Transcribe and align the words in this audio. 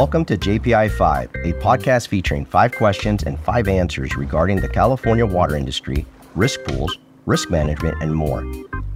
Welcome 0.00 0.24
to 0.24 0.38
JPI 0.38 0.92
5, 0.92 1.30
a 1.34 1.52
podcast 1.60 2.08
featuring 2.08 2.46
five 2.46 2.72
questions 2.72 3.24
and 3.24 3.38
five 3.40 3.68
answers 3.68 4.16
regarding 4.16 4.58
the 4.58 4.66
California 4.66 5.26
water 5.26 5.56
industry, 5.56 6.06
risk 6.34 6.64
pools, 6.64 6.96
risk 7.26 7.50
management, 7.50 8.02
and 8.02 8.14
more. 8.14 8.40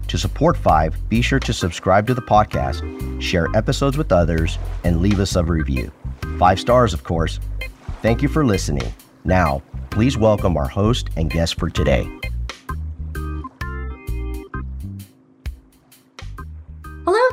To 0.09 0.17
support 0.17 0.57
Five, 0.57 0.97
be 1.11 1.21
sure 1.21 1.41
to 1.41 1.53
subscribe 1.53 2.07
to 2.07 2.15
the 2.15 2.23
podcast, 2.23 3.21
share 3.21 3.49
episodes 3.55 3.99
with 3.99 4.13
others, 4.13 4.59
and 4.85 5.03
leave 5.03 5.21
us 5.21 5.37
a 5.37 5.45
review. 5.45 5.93
Five 6.39 6.59
stars, 6.59 6.95
of 6.95 7.05
course. 7.05 7.39
Thank 8.01 8.23
you 8.23 8.29
for 8.31 8.47
listening. 8.47 8.95
Now, 9.25 9.61
please 9.91 10.17
welcome 10.17 10.57
our 10.57 10.69
host 10.69 11.11
and 11.17 11.31
guest 11.31 11.59
for 11.59 11.69
today. 11.69 12.09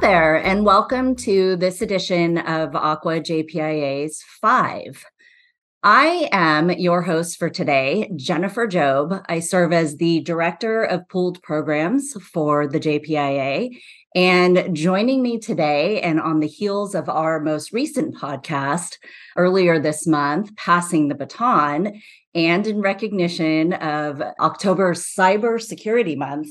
There, 0.02 0.38
and 0.38 0.66
welcome 0.66 1.16
to 1.18 1.56
this 1.58 1.80
edition 1.80 2.40
of 2.40 2.72
ACWA 2.72 3.22
JPIA's 3.22 4.24
Five. 4.42 5.06
I 5.84 6.28
am 6.32 6.72
your 6.72 7.04
host 7.04 7.38
for 7.38 7.52
today, 7.52 8.12
Jennifer 8.16 8.68
Jobe. 8.68 9.24
I 9.30 9.40
serve 9.40 9.72
as 9.72 9.98
the 9.98 10.22
Director 10.22 10.84
of 10.84 11.08
Pooled 11.08 11.44
Programs 11.44 12.14
for 12.20 12.68
the 12.68 12.80
JPIA. 12.80 13.80
And 14.16 14.76
joining 14.76 15.22
me 15.22 15.38
today, 15.38 16.02
and 16.02 16.20
on 16.20 16.40
the 16.40 16.48
heels 16.48 16.96
of 16.96 17.08
our 17.08 17.40
most 17.40 17.72
recent 17.72 18.16
podcast 18.16 18.98
earlier 19.38 19.78
this 19.78 20.08
month, 20.08 20.56
Passing 20.56 21.10
the 21.10 21.16
Baton, 21.16 22.02
and 22.34 22.66
in 22.66 22.82
recognition 22.82 23.74
of 23.74 24.20
October 24.40 24.96
Cybersecurity 24.96 26.18
Month, 26.18 26.50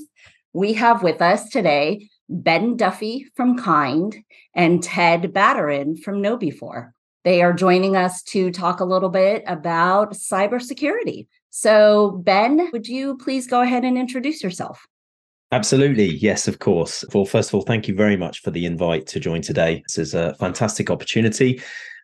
we 0.52 0.73
have 0.74 1.02
with 1.02 1.20
us 1.20 1.48
today 1.48 2.09
Ben 2.30 2.76
Duffy 2.76 3.26
from 3.34 3.59
KYND 3.59 4.23
and 4.54 4.82
Ted 4.82 5.32
Baturin 5.34 5.98
from 5.98 6.23
KnowBe4. 6.23 6.92
They 7.24 7.42
are 7.42 7.52
joining 7.52 7.96
us 7.96 8.22
to 8.24 8.52
talk 8.52 8.80
a 8.80 8.84
little 8.84 9.09
bit 9.09 9.42
about 9.46 10.12
cybersecurity. 10.12 11.26
So, 11.50 12.22
Ben, 12.24 12.70
would 12.72 12.87
you 12.87 13.18
please 13.18 13.48
go 13.48 13.60
ahead 13.60 13.84
and 13.84 13.98
introduce 13.98 14.42
yourself? 14.42 14.87
Absolutely. 15.52 16.14
Yes, 16.16 16.46
of 16.46 16.60
course. 16.60 17.04
Well, 17.12 17.24
first 17.24 17.50
of 17.50 17.56
all, 17.56 17.62
thank 17.62 17.88
you 17.88 17.95
very 17.95 18.16
much 18.16 18.40
for 18.40 18.52
the 18.52 18.65
invite 18.65 19.09
to 19.09 19.18
join 19.18 19.42
today. 19.42 19.82
This 19.88 19.98
is 19.98 20.15
a 20.15 20.34
fantastic 20.34 20.90
opportunity. 20.90 21.60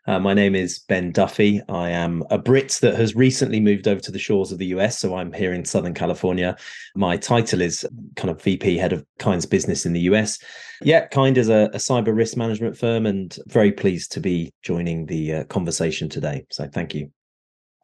Uh, 0.07 0.21
my 0.21 0.33
name 0.33 0.55
is 0.55 0.79
Ben 0.79 1.11
Duffy. 1.11 1.61
I 1.69 1.91
am 1.91 2.23
a 2.31 2.39
Brit 2.39 2.79
that 2.81 2.95
has 2.95 3.17
recently 3.17 3.59
moved 3.59 3.89
over 3.89 4.01
to 4.01 4.13
the 4.13 4.21
shores 4.21 4.53
of 4.53 4.59
the 4.59 4.67
US. 4.67 5.01
So 5.01 5.17
I'm 5.17 5.33
here 5.33 5.53
in 5.53 5.65
Southern 5.65 5.95
California. 5.95 6.57
My 6.95 7.17
title 7.17 7.61
is 7.61 7.85
kind 8.15 8.31
of 8.31 8.41
VP, 8.41 8.77
head 8.77 8.93
of 8.93 9.05
KYND's 9.19 9.47
business 9.47 9.85
in 9.85 9.95
the 9.95 10.03
US. 10.03 10.39
Yeah, 10.81 11.09
KYND 11.09 11.39
is 11.39 11.49
a, 11.49 11.71
a 11.73 11.79
cyber 11.79 12.17
risk 12.17 12.37
management 12.37 12.79
firm 12.79 13.05
and 13.05 13.37
very 13.47 13.73
pleased 13.73 14.13
to 14.13 14.21
be 14.21 14.53
joining 14.63 15.07
the 15.07 15.35
uh, 15.35 15.45
conversation 15.45 16.09
today. 16.09 16.47
So 16.51 16.69
thank 16.69 16.95
you. 16.95 17.11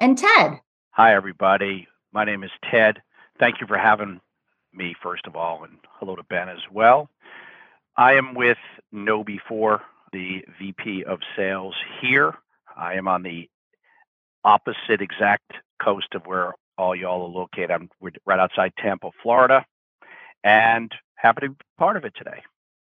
And 0.01 0.17
Ted. 0.17 0.61
Hi, 0.93 1.15
everybody. 1.17 1.89
My 2.13 2.25
name 2.25 2.45
is 2.45 2.51
Ted. 2.71 3.03
Thank 3.41 3.61
you 3.61 3.67
for 3.67 3.79
having 3.79 4.21
me, 4.73 4.95
first 5.03 5.27
of 5.27 5.35
all, 5.35 5.65
and 5.65 5.77
hello 5.99 6.15
to 6.15 6.23
Ben 6.25 6.49
as 6.49 6.61
well. 6.71 7.11
I 7.97 8.15
am 8.15 8.35
with 8.35 8.59
KnowBe4 8.95 9.81
the 10.13 10.45
VP 10.59 11.05
of 11.05 11.21
Sales 11.37 11.75
here. 12.01 12.35
I 12.77 12.95
am 12.95 13.09
on 13.09 13.23
the 13.23 13.49
opposite 14.45 15.01
exact 15.01 15.53
coast 15.83 16.15
of 16.15 16.27
where 16.27 16.55
all 16.79 16.95
y'all 16.95 17.23
are 17.23 17.29
located. 17.29 17.71
I'm 17.71 17.89
right 18.25 18.39
outside 18.39 18.73
Tampa, 18.79 19.11
Florida, 19.23 19.65
and 20.45 20.93
happy 21.15 21.43
to 21.43 21.49
be 21.51 21.57
part 21.79 21.97
of 21.97 22.05
it 22.05 22.15
today. 22.17 22.43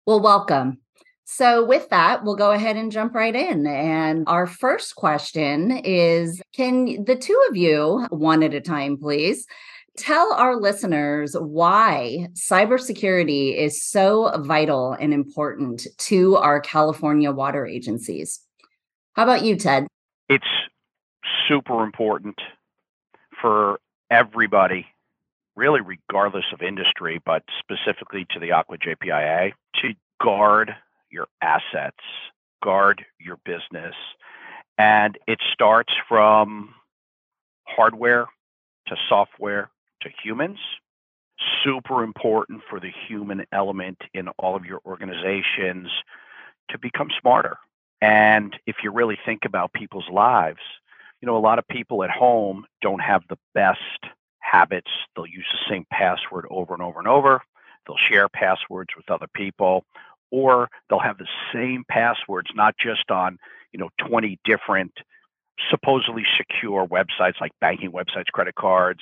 Well, 0.05 0.21
welcome. 0.21 0.79
So, 1.27 1.65
with 1.65 1.89
that, 1.89 2.23
we'll 2.23 2.35
go 2.35 2.51
ahead 2.51 2.77
and 2.77 2.91
jump 2.91 3.15
right 3.15 3.35
in. 3.35 3.65
And 3.65 4.25
our 4.27 4.45
first 4.45 4.95
question 4.95 5.71
is 5.83 6.39
Can 6.53 7.03
the 7.03 7.15
two 7.15 7.41
of 7.49 7.55
you, 7.55 8.05
one 8.09 8.43
at 8.43 8.53
a 8.53 8.61
time, 8.61 8.97
please, 8.97 9.47
tell 9.97 10.33
our 10.33 10.55
listeners 10.55 11.35
why 11.39 12.27
cybersecurity 12.33 13.55
is 13.57 13.83
so 13.83 14.31
vital 14.43 14.93
and 14.93 15.13
important 15.13 15.87
to 15.97 16.35
our 16.37 16.59
California 16.59 17.31
water 17.31 17.65
agencies. 17.65 18.41
How 19.13 19.23
about 19.23 19.43
you, 19.43 19.55
Ted? 19.55 19.87
It's 20.27 20.45
super 21.47 21.83
important 21.83 22.35
for 23.41 23.79
everybody, 24.09 24.87
really, 25.55 25.81
regardless 25.81 26.45
of 26.53 26.61
industry, 26.61 27.21
but 27.25 27.43
specifically 27.59 28.25
to 28.31 28.39
the 28.39 28.49
ACWA 28.49 28.77
JPIA, 28.79 29.53
to 29.81 29.93
guard 30.21 30.75
your 31.09 31.27
assets, 31.41 32.03
guard 32.63 33.05
your 33.19 33.37
business. 33.45 33.95
And 34.77 35.17
it 35.27 35.39
starts 35.53 35.93
from 36.09 36.73
hardware 37.65 38.25
to 38.87 38.95
software 39.07 39.69
to 40.05 40.11
humans. 40.23 40.59
Super 41.63 42.03
important 42.03 42.61
for 42.69 42.79
the 42.79 42.91
human 43.07 43.45
element 43.51 44.01
in 44.13 44.29
all 44.39 44.55
of 44.55 44.65
your 44.65 44.79
organizations 44.85 45.89
to 46.69 46.79
become 46.79 47.09
smarter. 47.19 47.57
And 48.01 48.55
if 48.65 48.77
you 48.83 48.91
really 48.91 49.17
think 49.25 49.45
about 49.45 49.73
people's 49.73 50.09
lives, 50.09 50.61
you 51.21 51.25
know, 51.25 51.37
a 51.37 51.39
lot 51.39 51.59
of 51.59 51.67
people 51.67 52.03
at 52.03 52.09
home 52.09 52.65
don't 52.81 53.01
have 53.01 53.23
the 53.29 53.37
best 53.53 53.79
habits. 54.39 54.91
They'll 55.15 55.25
use 55.25 55.47
the 55.51 55.69
same 55.69 55.85
password 55.91 56.45
over 56.49 56.73
and 56.73 56.83
over 56.83 56.99
and 56.99 57.07
over. 57.07 57.41
They'll 57.85 57.97
share 57.97 58.29
passwords 58.29 58.89
with 58.95 59.09
other 59.09 59.27
people, 59.33 59.85
or 60.31 60.69
they'll 60.89 60.99
have 60.99 61.17
the 61.17 61.27
same 61.53 61.83
passwords, 61.87 62.49
not 62.55 62.75
just 62.77 63.11
on, 63.11 63.37
you 63.71 63.79
know, 63.79 63.89
20 64.07 64.39
different 64.43 64.93
supposedly 65.69 66.25
secure 66.37 66.85
websites 66.85 67.39
like 67.39 67.51
banking 67.61 67.91
websites, 67.91 68.27
credit 68.33 68.55
cards, 68.55 69.01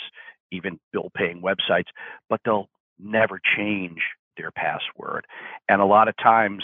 even 0.53 0.80
bill 0.91 1.09
paying 1.16 1.41
websites, 1.41 1.88
but 2.30 2.40
they'll 2.46 2.69
never 3.00 3.40
change 3.58 4.00
their 4.38 4.52
password. 4.52 5.25
And 5.68 5.81
a 5.81 5.86
lot 5.86 6.08
of 6.08 6.16
times, 6.18 6.64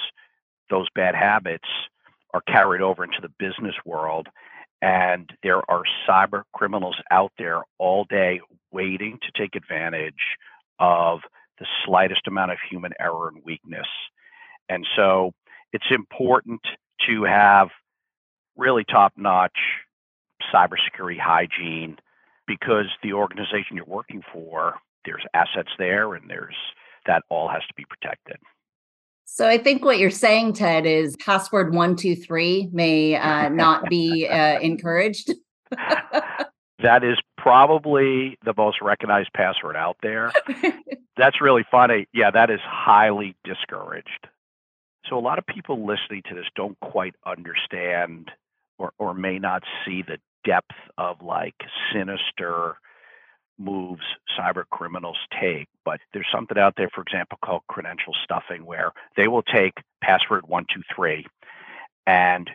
those 0.69 0.87
bad 0.95 1.15
habits 1.15 1.67
are 2.33 2.41
carried 2.41 2.81
over 2.81 3.03
into 3.03 3.19
the 3.21 3.31
business 3.39 3.75
world. 3.85 4.27
And 4.81 5.29
there 5.43 5.61
are 5.69 5.83
cyber 6.07 6.43
criminals 6.53 6.95
out 7.11 7.31
there 7.37 7.63
all 7.79 8.05
day 8.09 8.39
waiting 8.71 9.19
to 9.21 9.41
take 9.41 9.55
advantage 9.55 10.37
of 10.79 11.19
the 11.59 11.65
slightest 11.85 12.27
amount 12.27 12.51
of 12.51 12.57
human 12.69 12.93
error 12.99 13.27
and 13.27 13.43
weakness. 13.43 13.87
And 14.69 14.87
so 14.95 15.33
it's 15.73 15.91
important 15.91 16.61
to 17.07 17.23
have 17.23 17.69
really 18.55 18.85
top 18.85 19.13
notch 19.17 19.57
cybersecurity 20.53 21.19
hygiene 21.19 21.97
because 22.49 22.87
the 23.03 23.13
organization 23.13 23.77
you're 23.77 23.85
working 23.85 24.23
for, 24.33 24.73
there's 25.05 25.23
assets 25.35 25.69
there 25.77 26.15
and 26.15 26.27
there's 26.29 26.55
that 27.05 27.23
all 27.29 27.47
has 27.47 27.61
to 27.67 27.73
be 27.75 27.85
protected. 27.85 28.37
So 29.25 29.47
I 29.47 29.59
think 29.59 29.85
what 29.85 29.99
you're 29.99 30.09
saying, 30.09 30.53
Ted, 30.53 30.87
is 30.87 31.15
password 31.17 31.73
one 31.73 31.95
two 31.95 32.15
three 32.15 32.67
may 32.73 33.15
uh, 33.15 33.49
not 33.49 33.87
be 33.87 34.27
uh, 34.27 34.59
encouraged. 34.61 35.31
that 35.71 37.03
is 37.03 37.17
probably 37.37 38.37
the 38.43 38.53
most 38.57 38.81
recognized 38.81 39.29
password 39.33 39.75
out 39.75 39.97
there. 40.01 40.33
That's 41.15 41.39
really 41.39 41.63
funny. 41.69 42.07
Yeah, 42.11 42.31
that 42.31 42.49
is 42.49 42.59
highly 42.63 43.35
discouraged. 43.43 44.27
So 45.07 45.17
a 45.17 45.21
lot 45.21 45.37
of 45.37 45.45
people 45.45 45.85
listening 45.85 46.23
to 46.29 46.35
this 46.35 46.45
don't 46.55 46.79
quite 46.79 47.13
understand 47.25 48.31
or, 48.79 48.93
or 48.97 49.13
may 49.13 49.37
not 49.37 49.63
see 49.85 50.01
the 50.01 50.17
depth 50.43 50.75
of 50.97 51.21
like 51.21 51.55
sinister 51.93 52.77
moves 53.57 54.03
cyber 54.39 54.63
criminals 54.71 55.17
take. 55.39 55.67
But 55.83 55.99
there's 56.13 56.27
something 56.33 56.57
out 56.57 56.75
there, 56.77 56.89
for 56.93 57.01
example, 57.01 57.37
called 57.43 57.63
credential 57.67 58.13
stuffing, 58.23 58.65
where 58.65 58.93
they 59.17 59.27
will 59.27 59.43
take 59.43 59.73
password 60.01 60.47
one, 60.47 60.65
two, 60.73 60.81
three 60.95 61.25
and 62.07 62.49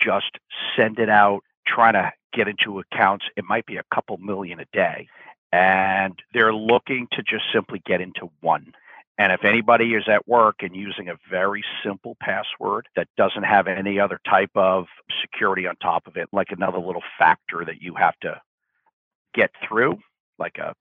just 0.00 0.38
send 0.76 0.98
it 0.98 1.08
out, 1.08 1.40
trying 1.66 1.94
to 1.94 2.12
get 2.32 2.48
into 2.48 2.80
accounts. 2.80 3.24
It 3.36 3.44
might 3.48 3.66
be 3.66 3.76
a 3.76 3.94
couple 3.94 4.16
million 4.18 4.60
a 4.60 4.66
day. 4.72 5.08
And 5.50 6.18
they're 6.34 6.52
looking 6.54 7.08
to 7.12 7.22
just 7.22 7.44
simply 7.52 7.80
get 7.86 8.00
into 8.02 8.30
one. 8.40 8.72
And 9.18 9.32
if 9.32 9.44
anybody 9.44 9.94
is 9.94 10.04
at 10.08 10.28
work 10.28 10.56
and 10.60 10.76
using 10.76 11.08
a 11.08 11.16
very 11.28 11.64
simple 11.84 12.16
password 12.20 12.86
that 12.94 13.08
doesn't 13.16 13.42
have 13.42 13.66
any 13.66 13.98
other 13.98 14.20
type 14.24 14.52
of 14.54 14.86
security 15.20 15.66
on 15.66 15.74
top 15.76 16.06
of 16.06 16.16
it, 16.16 16.28
like 16.32 16.48
another 16.50 16.78
little 16.78 17.02
factor 17.18 17.64
that 17.64 17.82
you 17.82 17.96
have 17.96 18.14
to 18.20 18.40
get 19.34 19.50
through, 19.68 19.98
like 20.38 20.58
a 20.58 20.72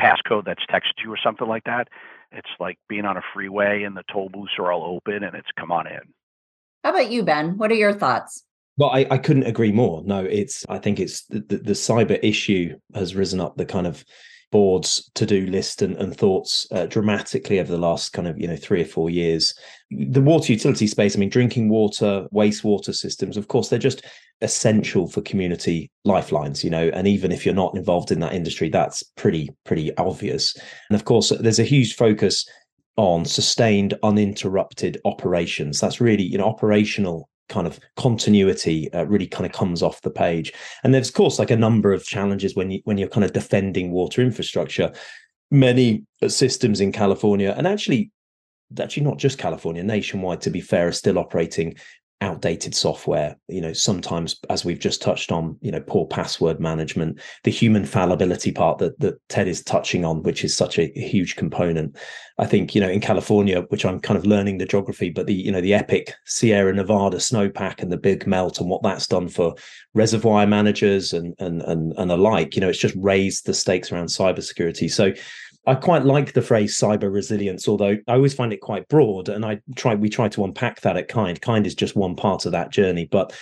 passcode 0.00 0.44
that's 0.44 0.64
texted 0.66 1.04
you 1.04 1.12
or 1.12 1.18
something 1.22 1.46
like 1.46 1.64
that, 1.64 1.88
it's 2.32 2.48
like 2.58 2.78
being 2.88 3.04
on 3.04 3.16
a 3.16 3.22
freeway 3.32 3.84
and 3.84 3.96
the 3.96 4.02
toll 4.12 4.28
booths 4.28 4.52
are 4.58 4.72
all 4.72 4.96
open 4.96 5.22
and 5.22 5.36
it's 5.36 5.48
come 5.58 5.70
on 5.70 5.86
in. 5.86 6.00
How 6.82 6.90
about 6.90 7.10
you, 7.10 7.22
Ben? 7.22 7.58
What 7.58 7.70
are 7.70 7.76
your 7.76 7.92
thoughts? 7.92 8.44
Well, 8.76 8.90
I, 8.90 9.06
I 9.10 9.18
couldn't 9.18 9.44
agree 9.44 9.72
more. 9.72 10.02
No, 10.04 10.24
it's 10.24 10.64
I 10.68 10.78
think 10.78 11.00
it's 11.00 11.24
the, 11.26 11.40
the, 11.40 11.56
the 11.58 11.72
cyber 11.72 12.18
issue 12.22 12.78
has 12.94 13.14
risen 13.14 13.40
up 13.40 13.56
the 13.56 13.66
kind 13.66 13.86
of 13.86 14.04
board's 14.50 15.10
to-do 15.14 15.46
list 15.46 15.82
and, 15.82 15.96
and 15.96 16.16
thoughts 16.16 16.66
uh, 16.72 16.86
dramatically 16.86 17.60
over 17.60 17.70
the 17.70 17.78
last 17.78 18.12
kind 18.12 18.26
of 18.26 18.38
you 18.38 18.48
know 18.48 18.56
three 18.56 18.80
or 18.80 18.86
four 18.86 19.10
years. 19.10 19.54
The 19.90 20.22
water 20.22 20.52
utility 20.52 20.86
space 20.86 21.16
i 21.16 21.18
mean 21.18 21.30
drinking 21.30 21.68
water 21.68 22.26
wastewater 22.32 22.94
systems 22.94 23.36
of 23.36 23.48
course 23.48 23.68
they're 23.68 23.78
just 23.78 24.04
essential 24.40 25.08
for 25.08 25.20
community 25.22 25.90
lifelines 26.04 26.62
you 26.62 26.70
know 26.70 26.90
and 26.94 27.08
even 27.08 27.32
if 27.32 27.44
you're 27.44 27.54
not 27.54 27.74
involved 27.74 28.12
in 28.12 28.20
that 28.20 28.34
industry 28.34 28.68
that's 28.68 29.02
pretty 29.16 29.50
pretty 29.64 29.96
obvious. 29.96 30.56
And 30.90 30.96
of 30.96 31.04
course 31.04 31.30
there's 31.40 31.58
a 31.58 31.64
huge 31.64 31.96
focus 31.96 32.46
on 32.96 33.24
sustained 33.24 33.94
uninterrupted 34.02 35.00
operations. 35.04 35.80
That's 35.80 36.00
really 36.00 36.24
you 36.24 36.38
know 36.38 36.46
operational 36.46 37.28
kind 37.48 37.66
of 37.66 37.78
continuity 37.96 38.92
uh, 38.92 39.04
really 39.06 39.26
kind 39.26 39.46
of 39.46 39.52
comes 39.52 39.82
off 39.82 40.02
the 40.02 40.10
page. 40.10 40.52
And 40.84 40.94
there's 40.94 41.08
of 41.08 41.14
course 41.14 41.38
like 41.38 41.50
a 41.50 41.56
number 41.56 41.92
of 41.92 42.04
challenges 42.04 42.54
when 42.54 42.70
you 42.70 42.80
when 42.84 42.98
you're 42.98 43.08
kind 43.08 43.24
of 43.24 43.32
defending 43.32 43.90
water 43.90 44.22
infrastructure. 44.22 44.92
Many 45.50 46.04
systems 46.26 46.80
in 46.80 46.92
california 46.92 47.54
and 47.56 47.66
actually 47.66 48.10
actually 48.78 49.04
not 49.04 49.16
just 49.16 49.38
california 49.38 49.82
nationwide 49.82 50.42
to 50.42 50.50
be 50.50 50.60
fair 50.60 50.88
are 50.88 50.92
still 50.92 51.18
operating 51.18 51.74
outdated 52.20 52.74
software 52.74 53.36
you 53.46 53.60
know 53.60 53.72
sometimes 53.72 54.40
as 54.50 54.64
we've 54.64 54.80
just 54.80 55.00
touched 55.00 55.30
on 55.30 55.56
you 55.60 55.70
know 55.70 55.80
poor 55.80 56.06
password 56.06 56.58
management 56.58 57.20
the 57.44 57.50
human 57.50 57.84
fallibility 57.84 58.50
part 58.50 58.78
that 58.78 58.98
that 58.98 59.16
ted 59.28 59.46
is 59.46 59.62
touching 59.62 60.04
on 60.04 60.22
which 60.22 60.42
is 60.44 60.56
such 60.56 60.78
a, 60.78 60.90
huge 60.94 61.36
component. 61.36 61.96
I 62.38 62.46
think 62.46 62.74
you 62.74 62.80
know 62.80 62.88
in 62.88 63.00
california 63.00 63.62
which 63.68 63.84
i'm 63.84 64.00
kind 64.00 64.16
of 64.18 64.26
learning 64.26 64.58
the 64.58 64.66
geography 64.66 65.10
but 65.10 65.26
the 65.26 65.34
you 65.34 65.52
know 65.52 65.60
the 65.60 65.74
epic 65.74 66.14
sierra 66.26 66.72
nevada 66.72 67.18
snowpack 67.18 67.82
and 67.82 67.92
the 67.92 67.96
big 67.96 68.26
melt 68.26 68.60
and 68.60 68.68
what 68.68 68.82
that's 68.82 69.06
done 69.06 69.28
for 69.28 69.54
reservoir 69.94 70.46
managers 70.46 71.12
and 71.12 71.34
and 71.38 71.62
and, 71.62 71.92
and 71.96 72.10
alike 72.10 72.54
you 72.54 72.60
know 72.60 72.68
it's 72.68 72.78
just 72.78 72.96
raised 72.96 73.46
the 73.46 73.54
stakes 73.54 73.92
around 73.92 74.06
cybersecurity. 74.06 74.90
So 74.90 75.12
I 75.68 75.74
quite 75.74 76.06
like 76.06 76.32
the 76.32 76.40
phrase 76.40 76.80
cyber 76.80 77.12
resilience, 77.12 77.68
although 77.68 77.98
I 78.08 78.14
always 78.14 78.32
find 78.32 78.54
it 78.54 78.62
quite 78.62 78.88
broad. 78.88 79.28
And 79.28 79.44
I 79.44 79.60
try 79.76 79.94
we 79.94 80.08
try 80.08 80.26
to 80.28 80.44
unpack 80.44 80.80
that 80.80 80.96
at 80.96 81.08
KYND. 81.08 81.40
KYND 81.40 81.66
is 81.66 81.74
just 81.74 81.94
one 81.94 82.16
part 82.16 82.46
of 82.46 82.52
that 82.52 82.70
journey, 82.70 83.04
but 83.04 83.38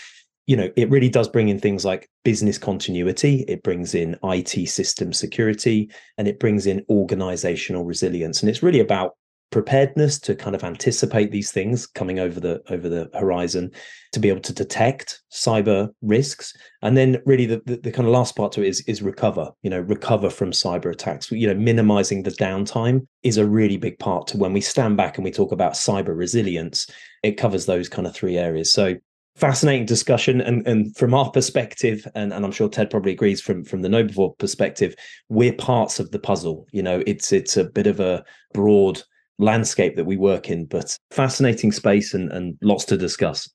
you 0.48 0.56
know, 0.56 0.68
it 0.76 0.90
really 0.90 1.08
does 1.08 1.28
bring 1.28 1.48
in 1.48 1.60
things 1.60 1.84
like 1.84 2.08
business 2.24 2.58
continuity, 2.58 3.44
it 3.48 3.62
brings 3.62 3.94
in 3.94 4.16
IT 4.24 4.68
system 4.68 5.12
security, 5.12 5.90
and 6.18 6.26
it 6.26 6.38
brings 6.40 6.66
in 6.66 6.84
organizational 6.88 7.84
resilience. 7.84 8.42
And 8.42 8.50
it's 8.50 8.62
really 8.62 8.80
about 8.80 9.16
preparedness 9.50 10.18
to 10.18 10.34
kind 10.34 10.56
of 10.56 10.64
anticipate 10.64 11.30
these 11.30 11.52
things 11.52 11.86
coming 11.86 12.18
over 12.18 12.40
the 12.40 12.60
over 12.68 12.88
the 12.88 13.08
horizon 13.14 13.70
to 14.12 14.20
be 14.20 14.28
able 14.28 14.40
to 14.40 14.52
detect 14.52 15.20
cyber 15.32 15.88
risks. 16.02 16.52
And 16.82 16.96
then 16.96 17.22
really 17.26 17.46
the, 17.46 17.62
the, 17.64 17.76
the, 17.76 17.92
kind 17.92 18.08
of 18.08 18.12
last 18.12 18.36
part 18.36 18.52
to 18.52 18.62
it 18.62 18.68
is 18.68 18.80
is 18.82 19.02
recover 19.02 19.50
you 19.62 19.70
know 19.70 19.80
recover 19.80 20.30
from 20.30 20.50
cyber 20.50 20.90
attacks. 20.90 21.30
You 21.30 21.46
know 21.46 21.54
minimizing 21.54 22.22
the 22.22 22.30
downtime 22.30 23.06
is 23.22 23.36
a 23.36 23.46
really 23.46 23.76
big 23.76 23.98
part 23.98 24.26
to 24.28 24.36
when 24.36 24.52
we 24.52 24.60
stand 24.60 24.96
back 24.96 25.16
and 25.16 25.24
we 25.24 25.30
talk 25.30 25.52
about 25.52 25.74
cyber 25.74 26.16
resilience 26.16 26.88
it 27.22 27.32
covers 27.32 27.66
those 27.66 27.88
kind 27.88 28.06
of 28.06 28.14
three 28.14 28.36
areas. 28.36 28.72
So 28.72 28.96
fascinating 29.36 29.86
discussion 29.86 30.40
and, 30.40 30.66
and 30.66 30.96
from 30.96 31.12
our 31.12 31.30
perspective 31.30 32.08
and, 32.14 32.32
and 32.32 32.42
i'm 32.42 32.50
sure 32.50 32.70
ted 32.70 32.88
probably 32.88 33.12
agrees 33.12 33.38
from 33.38 33.62
from 33.62 33.82
the 33.82 33.88
KnowBe4 33.88 34.38
perspective 34.38 34.94
we're 35.28 35.52
parts 35.52 36.00
of 36.00 36.10
the 36.10 36.18
puzzle. 36.18 36.66
You 36.72 36.82
know 36.82 37.02
it's 37.06 37.32
it's 37.32 37.56
a 37.56 37.64
bit 37.64 37.86
of 37.86 38.00
a 38.00 38.24
broad 38.54 39.02
landscape 39.38 39.96
that 39.96 40.04
we 40.04 40.16
work 40.16 40.50
in, 40.50 40.66
but 40.66 40.96
fascinating 41.10 41.72
space 41.72 42.14
and, 42.14 42.30
and 42.32 42.56
lots 42.62 42.84
to 42.86 42.96
discuss. 42.96 43.48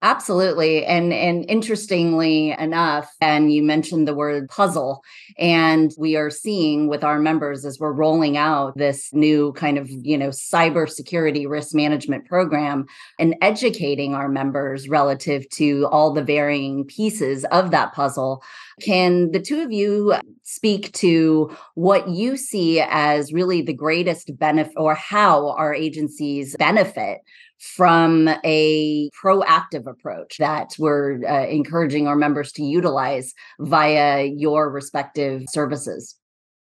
Absolutely. 0.00 0.84
And 0.84 1.12
and 1.12 1.44
interestingly 1.48 2.52
enough, 2.52 3.12
and 3.20 3.52
you 3.52 3.64
mentioned 3.64 4.06
the 4.06 4.14
word 4.14 4.48
puzzle, 4.48 5.02
and 5.38 5.90
we 5.98 6.14
are 6.14 6.30
seeing 6.30 6.86
with 6.86 7.02
our 7.02 7.18
members 7.18 7.64
as 7.64 7.80
we're 7.80 7.92
rolling 7.92 8.36
out 8.36 8.76
this 8.76 9.12
new 9.12 9.52
kind 9.54 9.76
of, 9.76 9.90
you 9.90 10.16
know, 10.16 10.28
cybersecurity 10.28 11.48
risk 11.48 11.74
management 11.74 12.26
program 12.26 12.86
and 13.18 13.34
educating 13.42 14.14
our 14.14 14.28
members 14.28 14.88
relative 14.88 15.48
to 15.50 15.88
all 15.90 16.12
the 16.12 16.22
varying 16.22 16.84
pieces 16.84 17.44
of 17.46 17.72
that 17.72 17.92
puzzle. 17.92 18.40
Can 18.80 19.32
the 19.32 19.40
two 19.40 19.62
of 19.62 19.72
you 19.72 20.14
speak 20.44 20.92
to 20.92 21.50
what 21.74 22.08
you 22.08 22.36
see 22.36 22.80
as 22.80 23.32
really 23.32 23.62
the 23.62 23.72
greatest 23.72 24.38
benefit 24.38 24.74
or 24.76 24.94
how 24.94 25.50
our 25.50 25.74
agencies 25.74 26.54
benefit 26.56 27.18
from 27.58 28.28
a 28.44 29.10
proactive 29.10 29.86
approach 29.86 30.36
that 30.38 30.70
we're 30.78 31.24
uh, 31.26 31.46
encouraging 31.46 32.06
our 32.06 32.16
members 32.16 32.52
to 32.52 32.62
utilize 32.62 33.34
via 33.58 34.24
your 34.24 34.70
respective 34.70 35.44
services. 35.48 36.16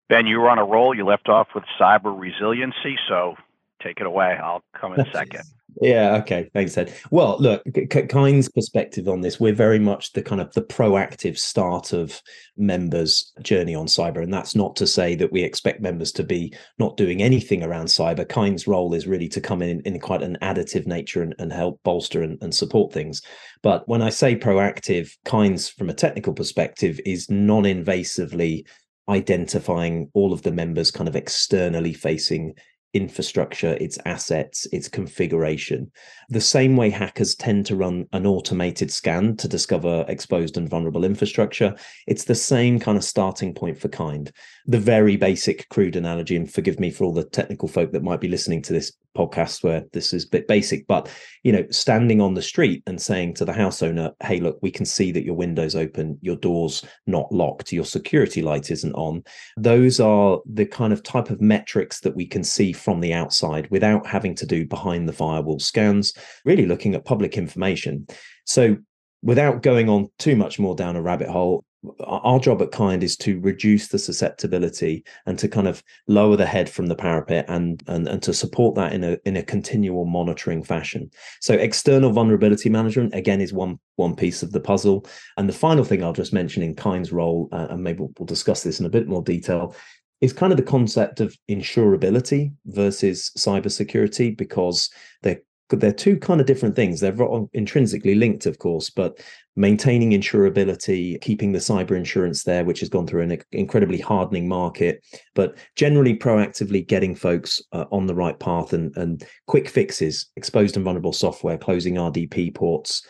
Ben, 0.08 0.26
you 0.26 0.40
were 0.40 0.50
on 0.50 0.58
a 0.58 0.64
roll. 0.64 0.94
You 0.94 1.06
left 1.06 1.28
off 1.28 1.48
with 1.54 1.64
cyber 1.80 2.18
resiliency. 2.18 2.96
So 3.08 3.36
take 3.82 4.00
it 4.00 4.06
away. 4.06 4.36
I'll 4.42 4.62
come 4.78 4.94
in 4.94 5.00
a 5.00 5.12
second. 5.12 5.42
Yeah. 5.80 6.16
Okay. 6.16 6.50
Thanks, 6.52 6.74
Ted. 6.74 6.92
Well, 7.10 7.36
look, 7.38 7.64
KYND's 7.64 8.50
perspective 8.50 9.08
on 9.08 9.20
this, 9.20 9.40
we're 9.40 9.54
very 9.54 9.78
much 9.78 10.12
the 10.12 10.22
kind 10.22 10.40
of 10.40 10.52
the 10.52 10.62
proactive 10.62 11.38
start 11.38 11.92
of 11.92 12.20
members' 12.56 13.32
journey 13.40 13.74
on 13.74 13.86
cyber, 13.86 14.22
and 14.22 14.32
that's 14.32 14.54
not 14.54 14.76
to 14.76 14.86
say 14.86 15.14
that 15.14 15.32
we 15.32 15.42
expect 15.42 15.80
members 15.80 16.12
to 16.12 16.24
be 16.24 16.54
not 16.78 16.96
doing 16.96 17.22
anything 17.22 17.62
around 17.62 17.86
cyber. 17.86 18.26
KYND's 18.26 18.66
role 18.66 18.92
is 18.92 19.06
really 19.06 19.28
to 19.28 19.40
come 19.40 19.62
in 19.62 19.80
in 19.82 19.98
quite 19.98 20.22
an 20.22 20.36
additive 20.42 20.86
nature 20.86 21.22
and, 21.22 21.34
and 21.38 21.52
help 21.52 21.80
bolster 21.84 22.22
and, 22.22 22.38
and 22.42 22.54
support 22.54 22.92
things. 22.92 23.22
But 23.62 23.88
when 23.88 24.02
I 24.02 24.10
say 24.10 24.36
proactive, 24.36 25.10
KYND's 25.24 25.70
from 25.70 25.88
a 25.88 25.94
technical 25.94 26.34
perspective 26.34 27.00
is 27.06 27.30
non-invasively 27.30 28.66
identifying 29.08 30.10
all 30.14 30.32
of 30.32 30.42
the 30.42 30.52
members 30.52 30.90
kind 30.90 31.08
of 31.08 31.16
externally 31.16 31.92
facing 31.92 32.54
infrastructure, 32.94 33.74
its 33.80 33.98
assets, 34.04 34.66
its 34.72 34.88
configuration. 34.88 35.90
The 36.28 36.40
same 36.40 36.76
way 36.76 36.90
hackers 36.90 37.34
tend 37.34 37.66
to 37.66 37.76
run 37.76 38.06
an 38.12 38.26
automated 38.26 38.90
scan 38.90 39.36
to 39.38 39.48
discover 39.48 40.04
exposed 40.08 40.56
and 40.56 40.68
vulnerable 40.68 41.04
infrastructure, 41.04 41.74
it's 42.06 42.24
the 42.24 42.34
same 42.34 42.78
kind 42.78 42.98
of 42.98 43.04
starting 43.04 43.54
point 43.54 43.78
for 43.78 43.88
KYND. 43.88 44.32
The 44.66 44.78
very 44.78 45.16
basic, 45.16 45.68
crude 45.68 45.96
analogy, 45.96 46.36
and 46.36 46.52
forgive 46.52 46.78
me 46.78 46.90
for 46.90 47.04
all 47.04 47.14
the 47.14 47.24
technical 47.24 47.68
folk 47.68 47.92
that 47.92 48.02
might 48.02 48.20
be 48.20 48.28
listening 48.28 48.62
to 48.62 48.72
this 48.72 48.92
podcast 49.16 49.62
where 49.62 49.84
this 49.92 50.12
is 50.12 50.24
a 50.24 50.28
bit 50.28 50.48
basic, 50.48 50.86
but 50.86 51.08
you 51.42 51.52
know, 51.52 51.64
standing 51.70 52.20
on 52.20 52.34
the 52.34 52.42
street 52.42 52.82
and 52.86 53.00
saying 53.00 53.34
to 53.34 53.44
the 53.44 53.52
house 53.52 53.82
owner, 53.82 54.12
"Hey, 54.22 54.40
look, 54.40 54.58
we 54.62 54.70
can 54.70 54.86
see 54.86 55.12
that 55.12 55.24
your 55.24 55.34
window's 55.34 55.74
open, 55.74 56.18
your 56.20 56.36
door's 56.36 56.84
not 57.06 57.30
locked, 57.32 57.72
your 57.72 57.84
security 57.84 58.42
light 58.42 58.70
isn't 58.70 58.94
on." 58.94 59.22
Those 59.56 60.00
are 60.00 60.40
the 60.50 60.66
kind 60.66 60.92
of 60.92 61.02
type 61.02 61.30
of 61.30 61.40
metrics 61.40 62.00
that 62.00 62.16
we 62.16 62.26
can 62.26 62.44
see 62.44 62.72
from 62.72 63.00
the 63.00 63.12
outside 63.12 63.68
without 63.70 64.06
having 64.06 64.34
to 64.36 64.46
do 64.46 64.66
behind 64.66 65.08
the 65.08 65.12
firewall 65.12 65.58
scans. 65.58 66.14
Really 66.44 66.66
looking 66.66 66.94
at 66.94 67.04
public 67.04 67.36
information. 67.36 68.06
So, 68.46 68.76
without 69.22 69.62
going 69.62 69.88
on 69.88 70.08
too 70.18 70.36
much 70.36 70.58
more 70.58 70.74
down 70.74 70.96
a 70.96 71.02
rabbit 71.02 71.28
hole, 71.28 71.64
our 72.00 72.38
job 72.38 72.62
at 72.62 72.70
KYND 72.70 73.02
is 73.02 73.16
to 73.18 73.40
reduce 73.40 73.88
the 73.88 73.98
susceptibility 73.98 75.04
and 75.26 75.38
to 75.38 75.48
kind 75.48 75.66
of 75.66 75.82
lower 76.06 76.36
the 76.36 76.46
head 76.46 76.70
from 76.70 76.86
the 76.86 76.94
parapet 76.94 77.44
and 77.48 77.82
and, 77.88 78.06
and 78.06 78.22
to 78.22 78.32
support 78.32 78.74
that 78.76 78.92
in 78.92 79.02
a 79.02 79.18
in 79.24 79.36
a 79.36 79.42
continual 79.42 80.04
monitoring 80.04 80.62
fashion 80.62 81.10
so 81.40 81.54
external 81.54 82.12
vulnerability 82.12 82.68
management 82.68 83.14
again 83.14 83.40
is 83.40 83.52
one 83.52 83.78
one 83.96 84.14
piece 84.14 84.42
of 84.42 84.52
the 84.52 84.60
puzzle 84.60 85.04
and 85.36 85.48
the 85.48 85.52
final 85.52 85.84
thing 85.84 86.04
i'll 86.04 86.12
just 86.12 86.32
mention 86.32 86.62
in 86.62 86.74
KYND's 86.74 87.12
role 87.12 87.48
uh, 87.52 87.66
and 87.70 87.82
maybe 87.82 88.00
we'll, 88.00 88.12
we'll 88.18 88.26
discuss 88.26 88.62
this 88.62 88.78
in 88.78 88.86
a 88.86 88.90
bit 88.90 89.08
more 89.08 89.22
detail 89.22 89.74
is 90.20 90.32
kind 90.32 90.52
of 90.52 90.56
the 90.56 90.62
concept 90.62 91.20
of 91.20 91.36
insurability 91.50 92.52
versus 92.66 93.32
cybersecurity 93.36 94.36
because 94.36 94.88
they're 95.22 95.40
they're 95.80 95.92
two 95.92 96.18
kind 96.18 96.40
of 96.40 96.46
different 96.46 96.76
things. 96.76 97.00
They're 97.00 97.16
intrinsically 97.52 98.14
linked, 98.14 98.46
of 98.46 98.58
course, 98.58 98.90
but 98.90 99.20
maintaining 99.54 100.10
insurability, 100.10 101.20
keeping 101.20 101.52
the 101.52 101.58
cyber 101.58 101.92
insurance 101.92 102.44
there, 102.44 102.64
which 102.64 102.80
has 102.80 102.88
gone 102.88 103.06
through 103.06 103.22
an 103.22 103.38
incredibly 103.52 103.98
hardening 103.98 104.48
market, 104.48 105.04
but 105.34 105.56
generally 105.76 106.16
proactively 106.16 106.86
getting 106.86 107.14
folks 107.14 107.60
uh, 107.72 107.84
on 107.92 108.06
the 108.06 108.14
right 108.14 108.38
path 108.38 108.72
and, 108.72 108.96
and 108.96 109.24
quick 109.46 109.68
fixes, 109.68 110.30
exposed 110.36 110.76
and 110.76 110.84
vulnerable 110.84 111.12
software, 111.12 111.58
closing 111.58 111.94
RDP 111.94 112.54
ports, 112.54 113.06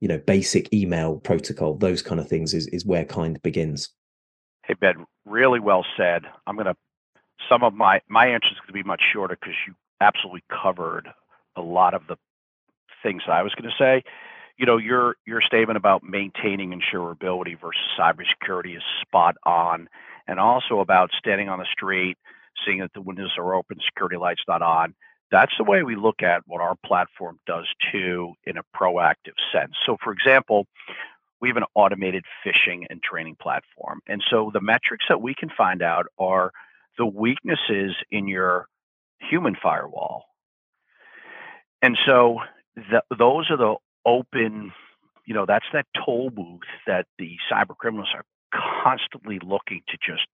you 0.00 0.08
know, 0.08 0.18
basic 0.18 0.72
email 0.72 1.16
protocol, 1.20 1.76
those 1.76 2.02
kind 2.02 2.20
of 2.20 2.28
things 2.28 2.52
is, 2.52 2.66
is 2.68 2.84
where 2.84 3.04
KYND 3.04 3.40
begins. 3.42 3.88
Hey, 4.64 4.74
Ben, 4.74 5.06
really 5.24 5.60
well 5.60 5.84
said. 5.96 6.24
I'm 6.46 6.56
going 6.56 6.66
to, 6.66 6.76
some 7.48 7.62
of 7.62 7.72
my, 7.72 8.00
my 8.08 8.26
answer 8.26 8.48
is 8.48 8.58
going 8.58 8.68
to 8.68 8.72
be 8.74 8.82
much 8.82 9.02
shorter 9.12 9.38
because 9.40 9.54
you 9.66 9.74
absolutely 10.02 10.44
covered 10.50 11.08
a 11.56 11.62
lot 11.62 11.94
of 11.94 12.02
the 12.06 12.16
things 13.02 13.22
I 13.30 13.42
was 13.42 13.54
going 13.54 13.70
to 13.70 13.76
say 13.78 14.02
you 14.58 14.66
know, 14.66 14.76
your 14.78 15.16
your 15.26 15.40
statement 15.42 15.76
about 15.76 16.02
maintaining 16.02 16.70
insurability 16.70 17.60
versus 17.60 17.82
cybersecurity 17.98 18.76
is 18.76 18.82
spot 19.02 19.36
on, 19.44 19.88
and 20.26 20.40
also 20.40 20.80
about 20.80 21.10
standing 21.18 21.48
on 21.48 21.58
the 21.58 21.66
street, 21.70 22.16
seeing 22.64 22.80
that 22.80 22.92
the 22.94 23.00
windows 23.00 23.34
are 23.38 23.54
open, 23.54 23.78
security 23.84 24.16
lights 24.16 24.42
not 24.48 24.62
on. 24.62 24.94
That's 25.30 25.52
the 25.58 25.64
way 25.64 25.82
we 25.82 25.96
look 25.96 26.22
at 26.22 26.42
what 26.46 26.60
our 26.60 26.76
platform 26.86 27.38
does 27.46 27.66
too 27.90 28.34
in 28.44 28.56
a 28.56 28.62
proactive 28.74 29.34
sense. 29.52 29.72
So, 29.84 29.96
for 30.02 30.12
example, 30.12 30.66
we 31.40 31.48
have 31.48 31.56
an 31.56 31.64
automated 31.74 32.24
phishing 32.44 32.86
and 32.88 33.02
training 33.02 33.36
platform. 33.40 34.00
And 34.06 34.22
so 34.30 34.50
the 34.52 34.60
metrics 34.60 35.04
that 35.08 35.20
we 35.20 35.34
can 35.34 35.50
find 35.50 35.82
out 35.82 36.06
are 36.18 36.52
the 36.96 37.06
weaknesses 37.06 37.94
in 38.10 38.26
your 38.28 38.66
human 39.18 39.56
firewall. 39.60 40.24
And 41.82 41.98
so 42.06 42.38
the, 42.76 43.02
those 43.16 43.50
are 43.50 43.56
the 43.56 43.76
open, 44.06 44.72
you 45.26 45.34
know, 45.34 45.44
that's 45.46 45.66
that 45.72 45.86
toll 46.04 46.30
booth 46.30 46.60
that 46.86 47.06
the 47.18 47.36
cyber 47.50 47.76
criminals 47.76 48.08
are 48.14 48.24
constantly 48.84 49.38
looking 49.42 49.82
to 49.88 49.96
just 49.96 50.26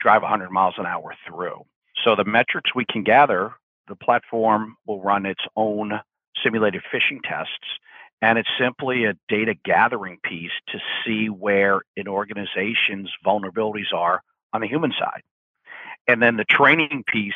drive 0.00 0.22
100 0.22 0.50
miles 0.50 0.74
an 0.78 0.86
hour 0.86 1.14
through. 1.26 1.62
So 2.04 2.16
the 2.16 2.24
metrics 2.24 2.74
we 2.74 2.84
can 2.84 3.04
gather, 3.04 3.52
the 3.86 3.96
platform 3.96 4.76
will 4.86 5.00
run 5.02 5.26
its 5.26 5.42
own 5.56 6.00
simulated 6.42 6.82
phishing 6.92 7.20
tests 7.22 7.78
and 8.24 8.38
it's 8.38 8.48
simply 8.58 9.04
a 9.04 9.14
data 9.28 9.54
gathering 9.64 10.18
piece 10.24 10.52
to 10.68 10.78
see 11.04 11.28
where 11.28 11.82
an 11.96 12.08
organization's 12.08 13.10
vulnerabilities 13.24 13.92
are 13.92 14.22
on 14.54 14.62
the 14.62 14.66
human 14.66 14.94
side. 14.98 15.20
And 16.08 16.22
then 16.22 16.38
the 16.38 16.44
training 16.44 17.04
piece 17.06 17.34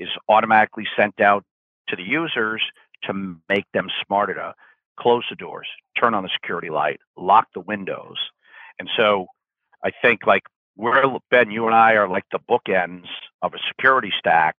is 0.00 0.08
automatically 0.28 0.86
sent 0.96 1.20
out 1.20 1.44
to 1.88 1.94
the 1.94 2.02
users 2.02 2.62
to 3.04 3.36
make 3.48 3.66
them 3.72 3.88
smarter 4.04 4.34
to 4.34 4.54
close 4.98 5.24
the 5.30 5.36
doors, 5.36 5.66
turn 5.98 6.14
on 6.14 6.22
the 6.22 6.30
security 6.32 6.70
light, 6.70 7.00
lock 7.16 7.48
the 7.54 7.60
windows. 7.60 8.16
And 8.78 8.88
so 8.96 9.26
I 9.84 9.90
think 10.02 10.26
like 10.26 10.42
we're 10.76 11.18
Ben, 11.30 11.50
you 11.50 11.66
and 11.66 11.74
I 11.74 11.92
are 11.92 12.08
like 12.08 12.24
the 12.32 12.40
bookends 12.50 13.06
of 13.42 13.54
a 13.54 13.58
security 13.68 14.12
stack. 14.18 14.56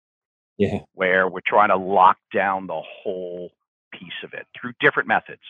Yeah. 0.57 0.79
Where 0.93 1.27
we're 1.27 1.41
trying 1.45 1.67
to 1.67 1.75
lock 1.75 2.17
down 2.33 2.67
the 2.67 2.81
whole 2.81 3.51
piece 3.91 4.23
of 4.23 4.33
it 4.33 4.47
through 4.59 4.71
different 4.79 5.07
methods. 5.07 5.41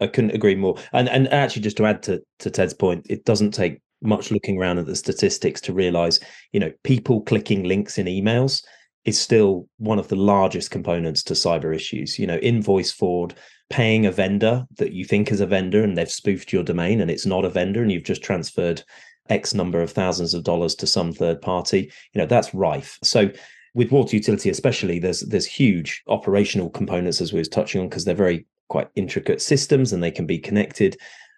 I 0.00 0.08
couldn't 0.08 0.34
agree 0.34 0.56
more. 0.56 0.78
And 0.92 1.08
and 1.08 1.28
actually, 1.28 1.62
just 1.62 1.76
to 1.76 1.86
add 1.86 2.02
to 2.04 2.20
to 2.40 2.50
Ted's 2.50 2.74
point, 2.74 3.06
it 3.08 3.24
doesn't 3.24 3.52
take 3.52 3.80
much 4.02 4.30
looking 4.30 4.58
around 4.58 4.78
at 4.78 4.86
the 4.86 4.96
statistics 4.96 5.60
to 5.60 5.72
realize, 5.72 6.20
you 6.52 6.58
know, 6.58 6.72
people 6.84 7.20
clicking 7.20 7.64
links 7.64 7.98
in 7.98 8.06
emails 8.06 8.64
is 9.04 9.18
still 9.18 9.68
one 9.78 9.98
of 9.98 10.08
the 10.08 10.16
largest 10.16 10.70
components 10.70 11.22
to 11.24 11.34
cyber 11.34 11.74
issues. 11.74 12.18
You 12.18 12.26
know, 12.26 12.36
invoice 12.36 12.92
fraud, 12.92 13.34
paying 13.70 14.06
a 14.06 14.12
vendor 14.12 14.66
that 14.76 14.92
you 14.92 15.04
think 15.04 15.30
is 15.30 15.40
a 15.40 15.46
vendor 15.46 15.82
and 15.82 15.96
they've 15.96 16.10
spoofed 16.10 16.52
your 16.52 16.62
domain 16.62 17.00
and 17.00 17.10
it's 17.10 17.26
not 17.26 17.44
a 17.44 17.50
vendor 17.50 17.82
and 17.82 17.90
you've 17.90 18.04
just 18.04 18.22
transferred 18.22 18.82
X 19.28 19.54
number 19.54 19.80
of 19.80 19.92
thousands 19.92 20.34
of 20.34 20.44
dollars 20.44 20.74
to 20.74 20.86
some 20.86 21.12
third 21.12 21.40
party. 21.40 21.90
You 22.12 22.20
know, 22.20 22.26
that's 22.26 22.52
rife. 22.52 22.98
So 23.02 23.30
with 23.74 23.92
water 23.92 24.16
utility 24.16 24.50
especially 24.50 24.98
there's 24.98 25.20
there's 25.20 25.46
huge 25.46 26.02
operational 26.08 26.70
components 26.70 27.20
as 27.20 27.32
we 27.32 27.38
was 27.38 27.48
touching 27.48 27.80
on 27.80 27.88
because 27.88 28.04
they're 28.04 28.14
very 28.14 28.46
quite 28.68 28.88
intricate 28.94 29.40
systems 29.40 29.92
and 29.92 30.02
they 30.02 30.10
can 30.10 30.26
be 30.26 30.38
connected 30.38 30.96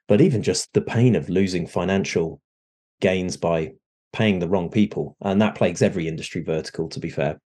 but 0.08 0.20
even 0.20 0.42
just 0.42 0.72
the 0.72 0.80
pain 0.80 1.14
of 1.14 1.28
losing 1.28 1.66
financial 1.66 2.40
gains 3.00 3.36
by 3.36 3.72
paying 4.12 4.38
the 4.38 4.48
wrong 4.48 4.70
people 4.70 5.16
and 5.22 5.40
that 5.40 5.54
plagues 5.54 5.82
every 5.82 6.08
industry 6.08 6.42
vertical 6.42 6.88
to 6.88 7.00
be 7.00 7.10
fair 7.10 7.38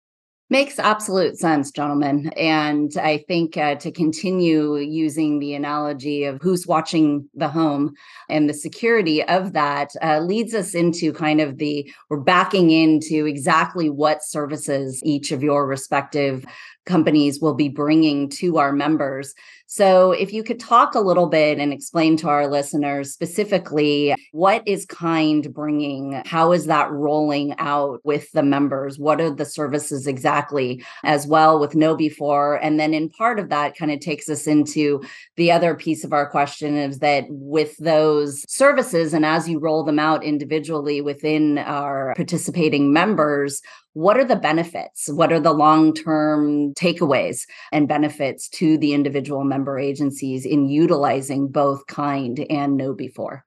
Makes 0.49 0.79
absolute 0.79 1.37
sense, 1.37 1.73
gentlemen. 1.73 2.29
And 2.37 2.93
I 2.99 3.19
think 3.27 3.57
uh, 3.57 3.75
to 3.77 3.91
continue 3.91 4.77
using 4.77 5.41
the 5.41 5.55
analogy 5.55 6.23
of 6.23 6.41
who's 6.41 6.69
watching 6.69 7.29
the 7.35 7.49
home 7.49 7.95
and 8.29 8.49
the 8.49 8.55
security 8.55 9.25
of 9.25 9.55
that 9.55 9.91
uh, 10.03 10.21
leads 10.21 10.55
us 10.55 10.73
into 10.73 11.13
kind 11.13 11.41
of 11.41 11.59
the, 11.59 11.93
we're 12.09 12.21
backing 12.21 12.71
into 12.71 13.27
exactly 13.27 13.91
what 13.91 14.23
services 14.23 15.03
each 15.05 15.33
of 15.33 15.43
your 15.43 15.67
respective 15.67 16.45
companies 16.87 17.41
will 17.41 17.55
be 17.55 17.69
bringing 17.69 18.29
to 18.31 18.59
our 18.59 18.73
members. 18.73 19.35
So, 19.69 20.13
if 20.13 20.33
you 20.33 20.45
could 20.45 20.61
talk 20.61 20.95
a 20.95 21.01
little 21.01 21.27
bit 21.27 21.59
and 21.59 21.73
explain 21.73 22.17
to 22.19 22.29
our 22.29 22.47
listeners 22.47 23.13
specifically 23.13 24.15
what 24.31 24.63
is 24.67 24.87
KYND 24.87 25.53
bringing? 25.53 26.23
How 26.25 26.53
is 26.53 26.67
that 26.67 26.91
rolling 26.93 27.55
out 27.59 28.01
with 28.05 28.31
the 28.31 28.45
members? 28.45 28.97
What 28.99 29.21
are 29.21 29.31
the 29.31 29.45
services 29.45 30.07
exactly, 30.07 30.85
as 31.03 31.27
well 31.27 31.59
with 31.59 31.73
KnowBe4? 31.73 32.61
And 32.63 32.79
then, 32.79 32.95
in 32.95 33.09
part 33.09 33.41
of 33.41 33.49
that, 33.49 33.77
kind 33.77 33.91
of 33.91 33.99
takes 33.99 34.29
us 34.29 34.47
into 34.47 35.03
the 35.35 35.51
other 35.51 35.75
piece 35.75 36.05
of 36.05 36.13
our 36.13 36.31
question 36.31 36.77
is 36.77 37.01
that 37.01 37.25
with 37.29 37.77
those 37.79 38.45
services, 38.49 39.13
and 39.13 39.27
as 39.27 39.49
you 39.49 39.59
roll 39.59 39.83
them 39.83 39.99
out 39.99 40.23
individually 40.23 41.01
within 41.01 41.59
our 41.59 42.15
participating 42.15 42.93
members, 42.93 43.63
what 43.97 44.19
are 44.19 44.27
the 44.27 44.37
benefits? 44.37 45.09
What 45.09 45.33
are 45.33 45.41
the 45.41 45.55
long 45.55 45.95
term 45.95 46.75
takeaways 46.75 47.47
and 47.73 47.89
benefits 47.89 48.47
to 48.51 48.77
the 48.77 48.93
individual 48.93 49.43
member 49.43 49.79
agencies 49.79 50.45
in 50.45 50.69
utilizing 50.69 51.49
both 51.49 51.87
KYND 51.87 52.45
and 52.51 52.79
KnowBe4? 52.79 53.41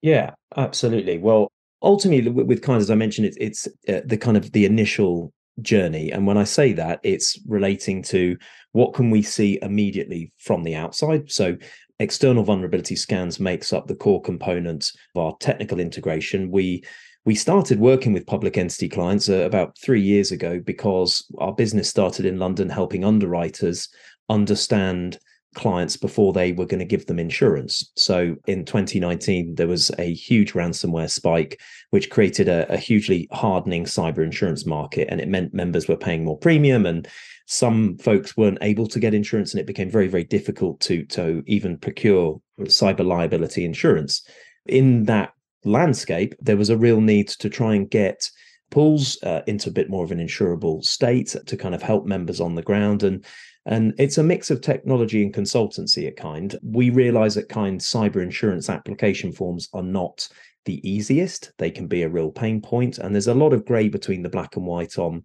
Yeah, 0.00 0.30
absolutely. 0.56 1.18
Well, 1.18 1.52
ultimately, 1.82 2.30
with 2.30 2.62
KYND, 2.62 2.78
as 2.78 2.90
I 2.90 2.94
mentioned, 2.94 3.26
it's, 3.26 3.36
it's 3.36 3.68
uh, 3.86 4.00
the 4.06 4.16
kind 4.16 4.38
of 4.38 4.52
the 4.52 4.64
initial 4.64 5.34
journey. 5.60 6.10
And 6.10 6.26
when 6.26 6.38
I 6.38 6.44
say 6.44 6.72
that, 6.72 7.00
it's 7.02 7.38
relating 7.46 8.02
to 8.04 8.38
what 8.72 8.94
can 8.94 9.10
we 9.10 9.20
see 9.20 9.58
immediately 9.60 10.32
from 10.38 10.62
the 10.62 10.76
outside. 10.76 11.30
So 11.30 11.58
external 11.98 12.42
vulnerability 12.42 12.96
scans 12.96 13.38
makes 13.38 13.70
up 13.70 13.86
the 13.86 13.96
core 13.96 14.22
components 14.22 14.96
of 15.14 15.22
our 15.22 15.36
technical 15.40 15.78
integration. 15.78 16.50
We 16.50 16.84
we 17.24 17.34
started 17.34 17.78
working 17.80 18.12
with 18.12 18.26
public 18.26 18.58
entity 18.58 18.88
clients 18.88 19.28
uh, 19.28 19.38
about 19.38 19.78
three 19.78 20.02
years 20.02 20.30
ago 20.30 20.60
because 20.60 21.26
our 21.38 21.54
business 21.54 21.88
started 21.88 22.26
in 22.26 22.38
London 22.38 22.68
helping 22.68 23.04
underwriters 23.04 23.88
understand 24.28 25.18
clients 25.54 25.96
before 25.96 26.32
they 26.32 26.52
were 26.52 26.66
going 26.66 26.80
to 26.80 26.84
give 26.84 27.06
them 27.06 27.18
insurance. 27.18 27.90
So 27.96 28.36
in 28.46 28.64
2019, 28.64 29.54
there 29.54 29.68
was 29.68 29.90
a 29.98 30.12
huge 30.12 30.52
ransomware 30.52 31.10
spike, 31.10 31.60
which 31.90 32.10
created 32.10 32.48
a, 32.48 32.70
a, 32.72 32.76
hugely 32.76 33.28
hardening 33.32 33.84
cyber 33.84 34.18
insurance 34.18 34.66
market. 34.66 35.08
And 35.10 35.20
it 35.20 35.28
meant 35.28 35.54
members 35.54 35.86
were 35.86 35.96
paying 35.96 36.24
more 36.24 36.38
premium 36.38 36.84
and 36.86 37.06
some 37.46 37.96
folks 37.98 38.36
weren't 38.36 38.58
able 38.62 38.88
to 38.88 38.98
get 38.98 39.14
insurance 39.14 39.52
and 39.52 39.60
it 39.60 39.66
became 39.66 39.90
very, 39.90 40.08
very 40.08 40.24
difficult 40.24 40.80
to, 40.80 41.04
to 41.06 41.42
even 41.46 41.78
procure 41.78 42.40
cyber 42.62 43.06
liability 43.06 43.64
insurance. 43.64 44.26
In 44.66 45.04
that 45.04 45.34
landscape, 45.64 46.34
there 46.40 46.56
was 46.56 46.70
a 46.70 46.76
real 46.76 47.00
need 47.00 47.28
to 47.28 47.48
try 47.48 47.74
and 47.74 47.90
get 47.90 48.30
pools 48.70 49.22
uh, 49.22 49.42
into 49.46 49.68
a 49.68 49.72
bit 49.72 49.90
more 49.90 50.04
of 50.04 50.10
an 50.10 50.18
insurable 50.18 50.82
state 50.84 51.36
to 51.46 51.56
kind 51.56 51.74
of 51.74 51.82
help 51.82 52.06
members 52.06 52.40
on 52.40 52.54
the 52.54 52.62
ground. 52.62 53.02
And 53.02 53.24
and 53.66 53.94
it's 53.98 54.18
a 54.18 54.22
mix 54.22 54.50
of 54.50 54.60
technology 54.60 55.22
and 55.22 55.32
consultancy 55.32 56.06
at 56.06 56.16
KYND. 56.16 56.56
We 56.62 56.90
realize 56.90 57.38
at 57.38 57.48
KYND 57.48 57.80
cyber 57.80 58.22
insurance 58.22 58.68
application 58.68 59.32
forms 59.32 59.70
are 59.72 59.82
not 59.82 60.28
the 60.66 60.86
easiest. 60.86 61.50
They 61.56 61.70
can 61.70 61.86
be 61.86 62.02
a 62.02 62.08
real 62.10 62.30
pain 62.30 62.60
point 62.60 62.98
and 62.98 63.14
there's 63.14 63.28
a 63.28 63.34
lot 63.34 63.54
of 63.54 63.64
gray 63.64 63.88
between 63.88 64.22
the 64.22 64.28
black 64.28 64.56
and 64.56 64.66
white 64.66 64.98
on 64.98 65.24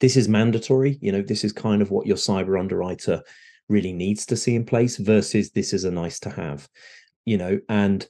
this 0.00 0.16
is 0.16 0.28
mandatory 0.28 0.98
you 1.00 1.12
know 1.12 1.22
this 1.22 1.44
is 1.44 1.52
kind 1.52 1.82
of 1.82 1.90
what 1.90 2.06
your 2.06 2.16
cyber 2.16 2.58
underwriter 2.58 3.22
really 3.68 3.92
needs 3.92 4.24
to 4.26 4.36
see 4.36 4.54
in 4.54 4.64
place 4.64 4.96
versus 4.96 5.50
this 5.50 5.72
is 5.72 5.84
a 5.84 5.90
nice 5.90 6.18
to 6.20 6.30
have 6.30 6.68
you 7.24 7.36
know 7.36 7.58
and 7.68 8.08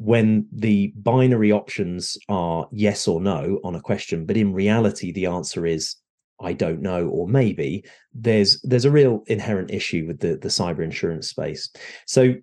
when 0.00 0.46
the 0.50 0.94
binary 0.96 1.52
options 1.52 2.16
are 2.30 2.66
yes 2.72 3.06
or 3.06 3.20
no 3.20 3.60
on 3.62 3.74
a 3.74 3.80
question 3.82 4.24
but 4.24 4.36
in 4.36 4.54
reality 4.54 5.12
the 5.12 5.26
answer 5.26 5.66
is 5.66 5.96
i 6.42 6.54
don't 6.54 6.80
know 6.80 7.06
or 7.08 7.28
maybe 7.28 7.84
there's 8.14 8.58
there's 8.62 8.86
a 8.86 8.90
real 8.90 9.22
inherent 9.26 9.70
issue 9.70 10.06
with 10.06 10.18
the 10.20 10.36
the 10.36 10.48
cyber 10.48 10.82
insurance 10.82 11.28
space. 11.28 11.70
So 12.06 12.34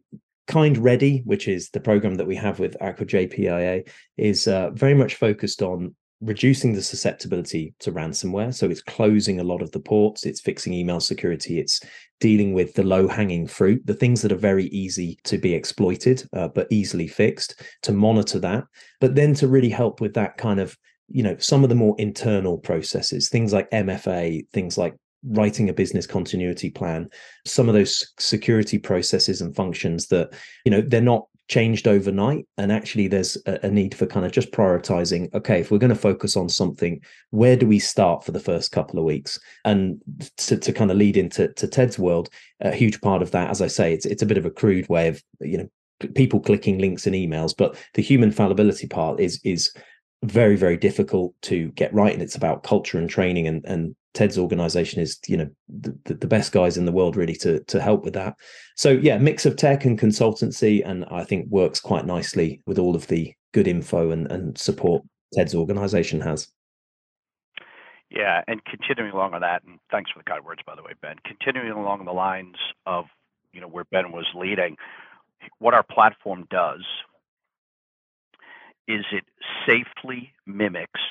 KYND 0.47 0.77
ready 0.77 1.23
which 1.25 1.47
is 1.47 1.71
the 1.71 1.79
program 1.79 2.15
that 2.15 2.27
we 2.27 2.35
have 2.35 2.59
with 2.59 2.77
ACWA 2.79 3.31
jpia 3.31 3.89
is 4.17 4.47
uh, 4.47 4.69
very 4.69 4.93
much 4.93 5.15
focused 5.15 5.63
on 5.63 5.95
reducing 6.21 6.73
the 6.73 6.81
susceptibility 6.81 7.73
to 7.79 7.91
ransomware. 7.91 8.53
So 8.53 8.67
it's 8.67 8.81
closing 8.81 9.39
a 9.39 9.43
lot 9.43 9.61
of 9.61 9.71
the 9.71 9.79
ports, 9.79 10.25
it's 10.25 10.41
fixing 10.41 10.73
email 10.73 10.99
security, 10.99 11.59
it's 11.59 11.81
dealing 12.19 12.53
with 12.53 12.73
the 12.73 12.83
low 12.83 13.07
hanging 13.07 13.45
fruit, 13.45 13.85
the 13.85 13.93
things 13.93 14.21
that 14.21 14.31
are 14.31 14.37
very 14.37 14.65
easy 14.65 15.19
to 15.25 15.37
be 15.37 15.53
exploited, 15.53 16.27
uh, 16.33 16.47
but 16.47 16.67
easily 16.71 17.07
fixed, 17.07 17.61
to 17.83 17.91
monitor 17.91 18.39
that, 18.39 18.63
but 18.99 19.13
then 19.13 19.33
to 19.35 19.47
really 19.47 19.69
help 19.69 20.01
with 20.01 20.13
that 20.15 20.37
kind 20.37 20.59
of, 20.59 20.75
you 21.07 21.21
know, 21.21 21.37
some 21.37 21.63
of 21.63 21.69
the 21.69 21.75
more 21.75 21.95
internal 21.99 22.57
processes, 22.57 23.29
things 23.29 23.53
like 23.53 23.69
MFA, 23.69 24.47
things 24.51 24.77
like 24.77 24.95
writing 25.23 25.67
a 25.67 25.73
business 25.73 26.05
continuity 26.05 26.69
plan 26.69 27.09
some 27.45 27.67
of 27.67 27.73
those 27.73 28.13
security 28.19 28.77
processes 28.77 29.41
and 29.41 29.55
functions 29.55 30.07
that 30.07 30.31
you 30.63 30.71
know 30.71 30.79
they're 30.79 31.01
not 31.01 31.25
changed 31.47 31.87
overnight 31.87 32.45
and 32.57 32.71
actually 32.71 33.07
there's 33.07 33.37
a, 33.45 33.69
need 33.69 33.95
for 33.95 34.05
kind 34.05 34.25
of 34.25 34.31
just 34.31 34.51
prioritizing 34.51 35.33
okay 35.33 35.61
if 35.61 35.71
we're 35.71 35.77
going 35.77 35.89
to 35.89 35.95
focus 35.95 36.35
on 36.35 36.49
something 36.49 36.99
where 37.29 37.55
do 37.55 37.65
we 37.65 37.79
start 37.79 38.23
for 38.23 38.31
the 38.31 38.39
first 38.39 38.71
couple 38.71 38.99
of 38.99 39.05
weeks? 39.05 39.39
And 39.63 40.01
to, 40.37 40.57
to 40.57 40.73
kind 40.73 40.91
of 40.91 40.97
lead 40.97 41.15
into 41.15 41.53
to 41.53 41.67
ted's 41.67 41.97
world 41.97 42.29
a 42.61 42.73
huge 42.73 42.99
part 43.01 43.21
of 43.21 43.31
that 43.31 43.49
as 43.49 43.61
i 43.61 43.67
say 43.67 43.93
it's 43.93 44.05
it's 44.05 44.21
a 44.21 44.25
bit 44.25 44.37
of 44.37 44.45
a 44.45 44.51
crude 44.51 44.89
way 44.89 45.07
of 45.07 45.23
you 45.39 45.57
know 45.57 45.69
people 46.15 46.39
clicking 46.39 46.79
links 46.79 47.07
and 47.07 47.15
emails 47.15 47.53
but 47.57 47.77
the 47.93 48.01
human 48.01 48.31
fallibility 48.31 48.87
part 48.87 49.19
is 49.19 49.39
is 49.43 49.73
very 50.23 50.55
very 50.55 50.77
difficult 50.77 51.33
to 51.43 51.69
get 51.71 51.93
right 51.93 52.13
and 52.13 52.23
it's 52.23 52.35
about 52.35 52.63
culture 52.63 52.97
and 52.97 53.09
training 53.09 53.47
and 53.47 53.63
and 53.65 53.95
ted's 54.17 54.39
organization 54.39 54.99
is 54.99 55.19
you 55.27 55.37
know 55.37 55.47
the, 55.69 56.15
the 56.15 56.25
best 56.25 56.51
guys 56.51 56.75
in 56.75 56.85
the 56.85 56.91
world 56.91 57.15
really 57.15 57.35
to 57.35 57.63
to 57.65 57.79
help 57.79 58.03
with 58.03 58.15
that. 58.15 58.35
So 58.75 58.89
yeah 58.89 59.19
mix 59.19 59.45
of 59.45 59.55
tech 59.55 59.85
and 59.85 59.99
consultancy 59.99 60.81
and 60.83 61.05
i 61.11 61.23
think 61.23 61.47
works 61.49 61.79
quite 61.79 62.05
nicely 62.05 62.61
with 62.65 62.79
all 62.79 62.95
of 62.95 63.05
the 63.07 63.33
good 63.53 63.67
info 63.67 64.09
and, 64.09 64.31
and 64.31 64.57
support 64.57 65.03
ted's 65.33 65.53
organization 65.53 66.19
has. 66.21 66.47
Yeah 68.09 68.41
and 68.47 68.63
continuing 68.65 69.11
along 69.11 69.35
on 69.35 69.41
that 69.41 69.63
and 69.65 69.77
thanks 69.91 70.09
for 70.09 70.17
the 70.17 70.23
kind 70.23 70.43
words 70.43 70.61
by 70.65 70.75
the 70.75 70.81
way 70.81 70.93
ben. 70.99 71.17
Continuing 71.23 71.69
along 71.69 72.05
the 72.05 72.11
lines 72.11 72.55
of 72.87 73.05
you 73.53 73.61
know 73.61 73.67
where 73.67 73.85
ben 73.91 74.11
was 74.11 74.25
leading 74.33 74.77
what 75.59 75.75
our 75.75 75.83
platform 75.83 76.47
does 76.49 76.83
is 78.87 79.05
it 79.11 79.23
safely 79.65 80.33
mimics 80.45 81.01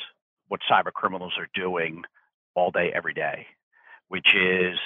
what 0.48 0.60
cyber 0.70 0.92
criminals 0.92 1.34
are 1.38 1.48
doing 1.54 2.02
all 2.54 2.70
day, 2.70 2.90
every 2.94 3.14
day, 3.14 3.46
which 4.08 4.34
is 4.34 4.78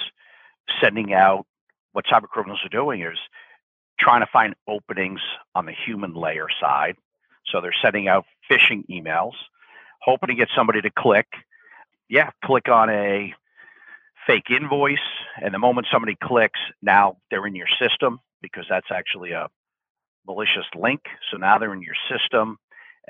sending 0.81 1.13
out 1.13 1.45
what 1.93 2.05
cyber 2.05 2.27
criminals 2.27 2.61
are 2.65 2.69
doing 2.69 3.01
is 3.01 3.17
trying 3.99 4.21
to 4.21 4.29
find 4.31 4.55
openings 4.67 5.21
on 5.53 5.65
the 5.65 5.73
human 5.85 6.13
layer 6.13 6.47
side. 6.59 6.95
So 7.47 7.61
they're 7.61 7.75
sending 7.81 8.07
out 8.07 8.25
phishing 8.49 8.85
emails, 8.89 9.33
hoping 10.01 10.29
to 10.29 10.35
get 10.35 10.49
somebody 10.55 10.81
to 10.81 10.89
click. 10.89 11.27
Yeah, 12.09 12.31
click 12.43 12.67
on 12.67 12.89
a 12.89 13.33
fake 14.25 14.49
invoice. 14.49 14.99
And 15.41 15.53
the 15.53 15.59
moment 15.59 15.87
somebody 15.91 16.17
clicks, 16.21 16.59
now 16.81 17.17
they're 17.29 17.45
in 17.47 17.55
your 17.55 17.67
system 17.79 18.19
because 18.41 18.65
that's 18.69 18.91
actually 18.91 19.31
a 19.31 19.47
malicious 20.25 20.65
link. 20.75 21.01
So 21.31 21.37
now 21.37 21.57
they're 21.57 21.73
in 21.73 21.81
your 21.81 21.95
system. 22.09 22.57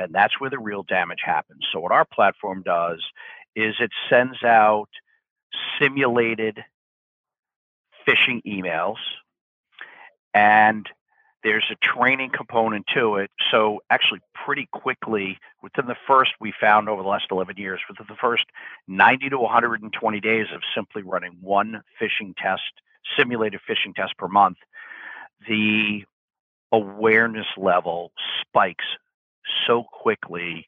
And 0.01 0.13
that's 0.13 0.39
where 0.39 0.50
the 0.50 0.60
real 0.60 0.84
damage 0.84 1.22
happens. 1.24 1.65
So, 1.72 1.79
what 1.79 1.91
our 1.91 2.05
platform 2.05 2.63
does 2.63 3.01
is 3.55 3.75
it 3.79 3.91
sends 4.10 4.43
out 4.43 4.89
simulated 5.79 6.63
phishing 8.08 8.41
emails 8.46 8.98
and 10.34 10.88
there's 11.43 11.65
a 11.72 11.75
training 11.75 12.29
component 12.36 12.86
to 12.93 13.15
it. 13.15 13.31
So, 13.50 13.81
actually, 13.89 14.22
pretty 14.46 14.67
quickly, 14.72 15.39
within 15.63 15.88
the 15.88 15.96
first, 16.08 16.31
we 16.39 16.53
found 16.60 16.88
over 16.88 17.01
the 17.01 17.08
last 17.08 17.25
11 17.31 17.58
years, 17.58 17.79
within 17.89 18.05
the 18.08 18.15
first 18.15 18.46
90 18.88 19.29
to 19.29 19.38
120 19.39 20.20
days 20.20 20.48
of 20.53 20.62
simply 20.75 21.01
running 21.01 21.38
one 21.41 21.81
phishing 22.00 22.36
test, 22.38 22.62
simulated 23.17 23.60
phishing 23.67 23.96
test 23.96 24.17
per 24.17 24.27
month, 24.27 24.58
the 25.48 26.03
awareness 26.72 27.48
level 27.58 28.12
spikes 28.41 28.86
so 29.67 29.84
quickly, 29.84 30.67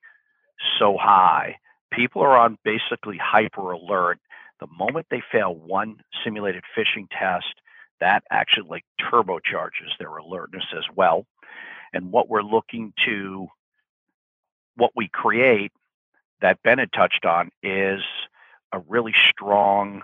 so 0.79 0.97
high. 0.97 1.57
People 1.91 2.21
are 2.21 2.37
on 2.37 2.57
basically 2.63 3.17
hyper 3.17 3.71
alert. 3.71 4.19
The 4.59 4.67
moment 4.67 5.07
they 5.09 5.21
fail 5.31 5.53
one 5.55 5.97
simulated 6.23 6.63
phishing 6.77 7.07
test, 7.11 7.53
that 7.99 8.23
actually 8.29 8.67
like 8.69 8.85
turbocharges 8.99 9.97
their 9.99 10.15
alertness 10.17 10.65
as 10.75 10.83
well. 10.95 11.25
And 11.93 12.11
what 12.11 12.29
we're 12.29 12.41
looking 12.41 12.93
to, 13.05 13.47
what 14.75 14.91
we 14.95 15.07
create 15.07 15.71
that 16.41 16.61
Bennett 16.63 16.91
touched 16.91 17.25
on 17.25 17.51
is 17.61 18.01
a 18.71 18.79
really 18.87 19.13
strong 19.29 20.01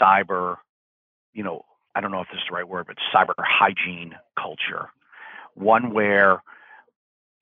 cyber, 0.00 0.56
you 1.32 1.42
know, 1.42 1.64
I 1.94 2.00
don't 2.00 2.12
know 2.12 2.20
if 2.20 2.28
this 2.28 2.38
is 2.38 2.46
the 2.48 2.54
right 2.54 2.68
word, 2.68 2.86
but 2.86 2.96
cyber 3.12 3.34
hygiene 3.38 4.14
culture. 4.38 4.90
One 5.54 5.92
where 5.92 6.42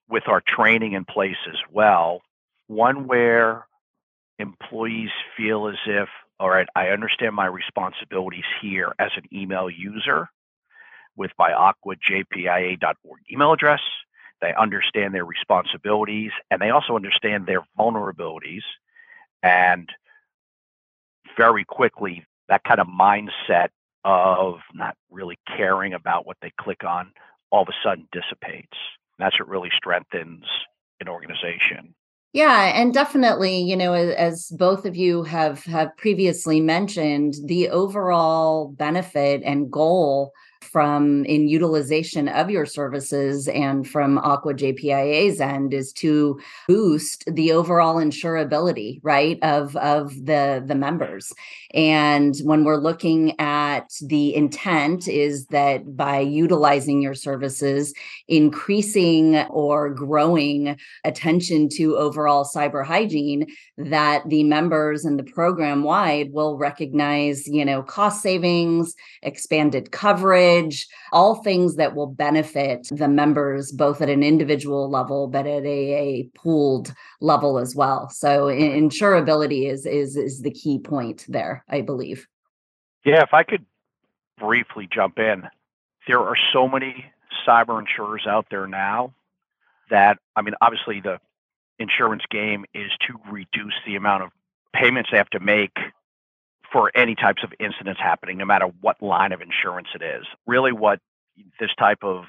with 0.08 0.28
our 0.28 0.40
training 0.40 0.92
in 0.92 1.04
place 1.04 1.36
as 1.48 1.58
well. 1.70 2.22
One 2.66 3.06
where 3.06 3.66
employees 4.38 5.10
feel 5.36 5.68
as 5.68 5.78
if, 5.86 6.08
all 6.40 6.48
right, 6.48 6.68
I 6.74 6.88
understand 6.88 7.34
my 7.34 7.46
responsibilities 7.46 8.44
here 8.60 8.94
as 8.98 9.10
an 9.16 9.24
email 9.32 9.68
user 9.68 10.28
with 11.16 11.32
my 11.38 11.50
acwajpia.org 11.50 13.20
email 13.30 13.52
address. 13.52 13.80
They 14.40 14.54
understand 14.54 15.14
their 15.14 15.24
responsibilities 15.24 16.30
and 16.50 16.60
they 16.60 16.70
also 16.70 16.94
understand 16.94 17.46
their 17.46 17.62
vulnerabilities. 17.78 18.62
And 19.42 19.88
very 21.36 21.64
quickly, 21.64 22.24
that 22.48 22.62
kind 22.64 22.80
of 22.80 22.86
mindset 22.86 23.68
of 24.04 24.60
not 24.72 24.96
really 25.10 25.38
caring 25.56 25.92
about 25.92 26.26
what 26.26 26.36
they 26.40 26.52
click 26.58 26.84
on 26.84 27.12
all 27.50 27.62
of 27.62 27.68
a 27.68 27.72
sudden 27.82 28.08
dissipates. 28.12 28.76
That's 29.18 29.38
what 29.38 29.48
really 29.48 29.70
strengthens 29.76 30.44
an 31.00 31.08
organization. 31.08 31.94
Yeah, 32.32 32.72
and 32.74 32.92
definitely, 32.92 33.62
you 33.62 33.76
know, 33.76 33.94
as 33.94 34.48
both 34.58 34.84
of 34.84 34.94
you 34.96 35.22
have 35.22 35.64
have 35.64 35.96
previously 35.96 36.60
mentioned, 36.60 37.34
the 37.46 37.70
overall 37.70 38.68
benefit 38.68 39.42
and 39.44 39.70
goal 39.70 40.32
from 40.60 41.24
in 41.24 41.48
utilization 41.48 42.28
of 42.28 42.50
your 42.50 42.66
services 42.66 43.48
and 43.48 43.88
from 43.88 44.18
ACWA 44.18 44.54
JPIA's 44.54 45.40
end 45.40 45.74
is 45.74 45.92
to 45.94 46.40
boost 46.66 47.24
the 47.26 47.52
overall 47.52 47.96
insurability, 47.96 49.00
right, 49.02 49.38
of 49.42 49.76
of 49.76 50.14
the 50.26 50.62
the 50.66 50.74
members. 50.74 51.32
And 51.74 52.34
when 52.44 52.64
we're 52.64 52.76
looking 52.76 53.38
at 53.38 53.92
the 54.00 54.34
intent 54.34 55.06
is 55.06 55.46
that 55.46 55.96
by 55.96 56.20
utilizing 56.20 57.02
your 57.02 57.14
services, 57.14 57.92
increasing 58.26 59.36
or 59.50 59.90
growing 59.90 60.78
attention 61.04 61.68
to 61.70 61.96
overall 61.96 62.44
cyber 62.44 62.84
hygiene, 62.84 63.46
that 63.76 64.28
the 64.28 64.44
members 64.44 65.04
and 65.04 65.18
the 65.18 65.24
program 65.24 65.82
wide 65.82 66.32
will 66.32 66.56
recognize, 66.56 67.46
you 67.46 67.64
know, 67.64 67.82
cost 67.82 68.22
savings, 68.22 68.94
expanded 69.22 69.92
coverage, 69.92 70.47
all 71.12 71.36
things 71.36 71.76
that 71.76 71.94
will 71.94 72.06
benefit 72.06 72.88
the 72.90 73.08
members 73.08 73.72
both 73.72 74.00
at 74.00 74.08
an 74.08 74.22
individual 74.22 74.90
level 74.90 75.26
but 75.26 75.46
at 75.46 75.64
a, 75.64 75.94
a 75.94 76.30
pooled 76.34 76.92
level 77.20 77.58
as 77.58 77.74
well. 77.74 78.08
So 78.10 78.46
insurability 78.46 79.70
is 79.70 79.86
is 79.86 80.16
is 80.16 80.42
the 80.42 80.50
key 80.50 80.78
point 80.78 81.24
there, 81.28 81.64
I 81.68 81.80
believe. 81.80 82.26
Yeah, 83.04 83.22
if 83.22 83.32
I 83.32 83.42
could 83.42 83.64
briefly 84.38 84.88
jump 84.92 85.18
in. 85.18 85.44
There 86.06 86.20
are 86.20 86.36
so 86.52 86.68
many 86.68 87.04
cyber 87.46 87.78
insurers 87.78 88.26
out 88.26 88.46
there 88.50 88.66
now 88.66 89.14
that 89.90 90.18
I 90.36 90.42
mean 90.42 90.54
obviously 90.60 91.00
the 91.00 91.18
insurance 91.78 92.22
game 92.30 92.64
is 92.74 92.90
to 93.06 93.18
reduce 93.30 93.74
the 93.86 93.96
amount 93.96 94.22
of 94.24 94.30
payments 94.74 95.10
they 95.10 95.18
have 95.18 95.30
to 95.30 95.40
make 95.40 95.76
for 96.72 96.90
any 96.94 97.14
types 97.14 97.42
of 97.42 97.52
incidents 97.58 98.00
happening, 98.02 98.38
no 98.38 98.44
matter 98.44 98.66
what 98.80 99.02
line 99.02 99.32
of 99.32 99.40
insurance 99.40 99.88
it 99.94 100.02
is. 100.02 100.24
Really, 100.46 100.72
what 100.72 101.00
this 101.60 101.70
type 101.78 102.02
of 102.02 102.24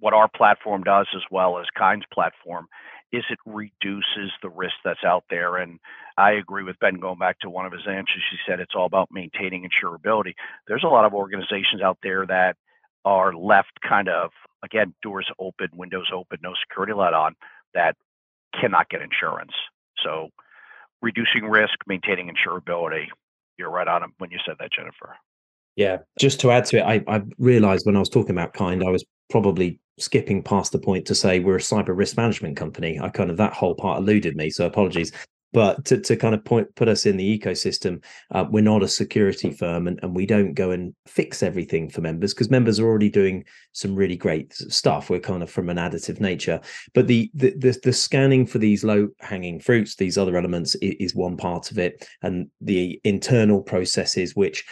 what 0.00 0.14
our 0.14 0.28
platform 0.28 0.82
does, 0.82 1.06
as 1.14 1.22
well 1.30 1.58
as 1.58 1.66
KYND's 1.78 2.06
platform, 2.12 2.66
is 3.12 3.22
it 3.30 3.38
reduces 3.46 4.32
the 4.42 4.48
risk 4.48 4.74
that's 4.84 5.04
out 5.04 5.24
there. 5.30 5.58
And 5.58 5.78
I 6.16 6.32
agree 6.32 6.64
with 6.64 6.78
Ben 6.80 6.94
going 6.94 7.18
back 7.18 7.38
to 7.40 7.50
one 7.50 7.66
of 7.66 7.72
his 7.72 7.86
answers. 7.86 8.22
She 8.30 8.38
said 8.46 8.58
it's 8.58 8.74
all 8.74 8.86
about 8.86 9.10
maintaining 9.12 9.68
insurability. 9.68 10.32
There's 10.66 10.84
a 10.84 10.88
lot 10.88 11.04
of 11.04 11.14
organizations 11.14 11.82
out 11.84 11.98
there 12.02 12.26
that 12.26 12.56
are 13.04 13.34
left 13.34 13.80
kind 13.86 14.08
of, 14.08 14.30
again, 14.64 14.94
doors 15.02 15.28
open, 15.38 15.68
windows 15.74 16.10
open, 16.12 16.38
no 16.42 16.54
security 16.68 16.94
light 16.94 17.14
on, 17.14 17.36
that 17.74 17.94
cannot 18.58 18.88
get 18.88 19.02
insurance. 19.02 19.52
So 20.02 20.30
reducing 21.00 21.44
risk, 21.44 21.74
maintaining 21.86 22.30
insurability. 22.30 23.06
You're 23.58 23.70
right 23.70 23.88
on 23.88 24.02
when 24.18 24.30
you 24.30 24.38
said 24.46 24.56
that, 24.60 24.70
Jennifer. 24.72 25.16
Yeah, 25.76 25.98
just 26.18 26.40
to 26.40 26.50
add 26.50 26.66
to 26.66 26.78
it, 26.78 26.82
I, 26.82 27.02
I 27.06 27.22
realized 27.38 27.86
when 27.86 27.96
I 27.96 28.00
was 28.00 28.10
talking 28.10 28.32
about 28.32 28.54
KYND, 28.54 28.84
I 28.86 28.90
was 28.90 29.04
probably 29.30 29.80
skipping 29.98 30.42
past 30.42 30.72
the 30.72 30.78
point 30.78 31.06
to 31.06 31.14
say 31.14 31.40
we're 31.40 31.56
a 31.56 31.60
cyber 31.60 31.96
risk 31.96 32.16
management 32.16 32.56
company. 32.56 32.98
I 33.00 33.08
kind 33.08 33.30
of 33.30 33.36
that 33.38 33.52
whole 33.52 33.74
part 33.74 34.00
eluded 34.00 34.36
me, 34.36 34.50
so 34.50 34.66
apologies. 34.66 35.12
But 35.52 35.84
to, 35.86 35.98
to 35.98 36.16
kind 36.16 36.34
of 36.34 36.44
point 36.44 36.74
put 36.74 36.88
us 36.88 37.04
in 37.04 37.16
the 37.16 37.38
ecosystem, 37.38 38.02
uh, 38.30 38.46
we're 38.50 38.62
not 38.62 38.82
a 38.82 38.88
security 38.88 39.50
firm, 39.50 39.86
and, 39.86 40.00
and 40.02 40.14
we 40.14 40.26
don't 40.26 40.54
go 40.54 40.70
and 40.70 40.94
fix 41.06 41.42
everything 41.42 41.90
for 41.90 42.00
members 42.00 42.32
because 42.32 42.50
members 42.50 42.80
are 42.80 42.86
already 42.86 43.10
doing 43.10 43.44
some 43.72 43.94
really 43.94 44.16
great 44.16 44.52
stuff. 44.52 45.10
We're 45.10 45.20
kind 45.20 45.42
of 45.42 45.50
from 45.50 45.68
an 45.68 45.76
additive 45.76 46.20
nature, 46.20 46.60
but 46.94 47.06
the 47.06 47.30
the 47.34 47.54
the, 47.56 47.78
the 47.82 47.92
scanning 47.92 48.46
for 48.46 48.58
these 48.58 48.84
low 48.84 49.08
hanging 49.20 49.60
fruits, 49.60 49.96
these 49.96 50.16
other 50.16 50.36
elements, 50.36 50.74
is, 50.76 50.94
is 50.98 51.14
one 51.14 51.36
part 51.36 51.70
of 51.70 51.78
it, 51.78 52.08
and 52.22 52.48
the 52.60 53.00
internal 53.04 53.62
processes 53.62 54.34
which 54.34 54.64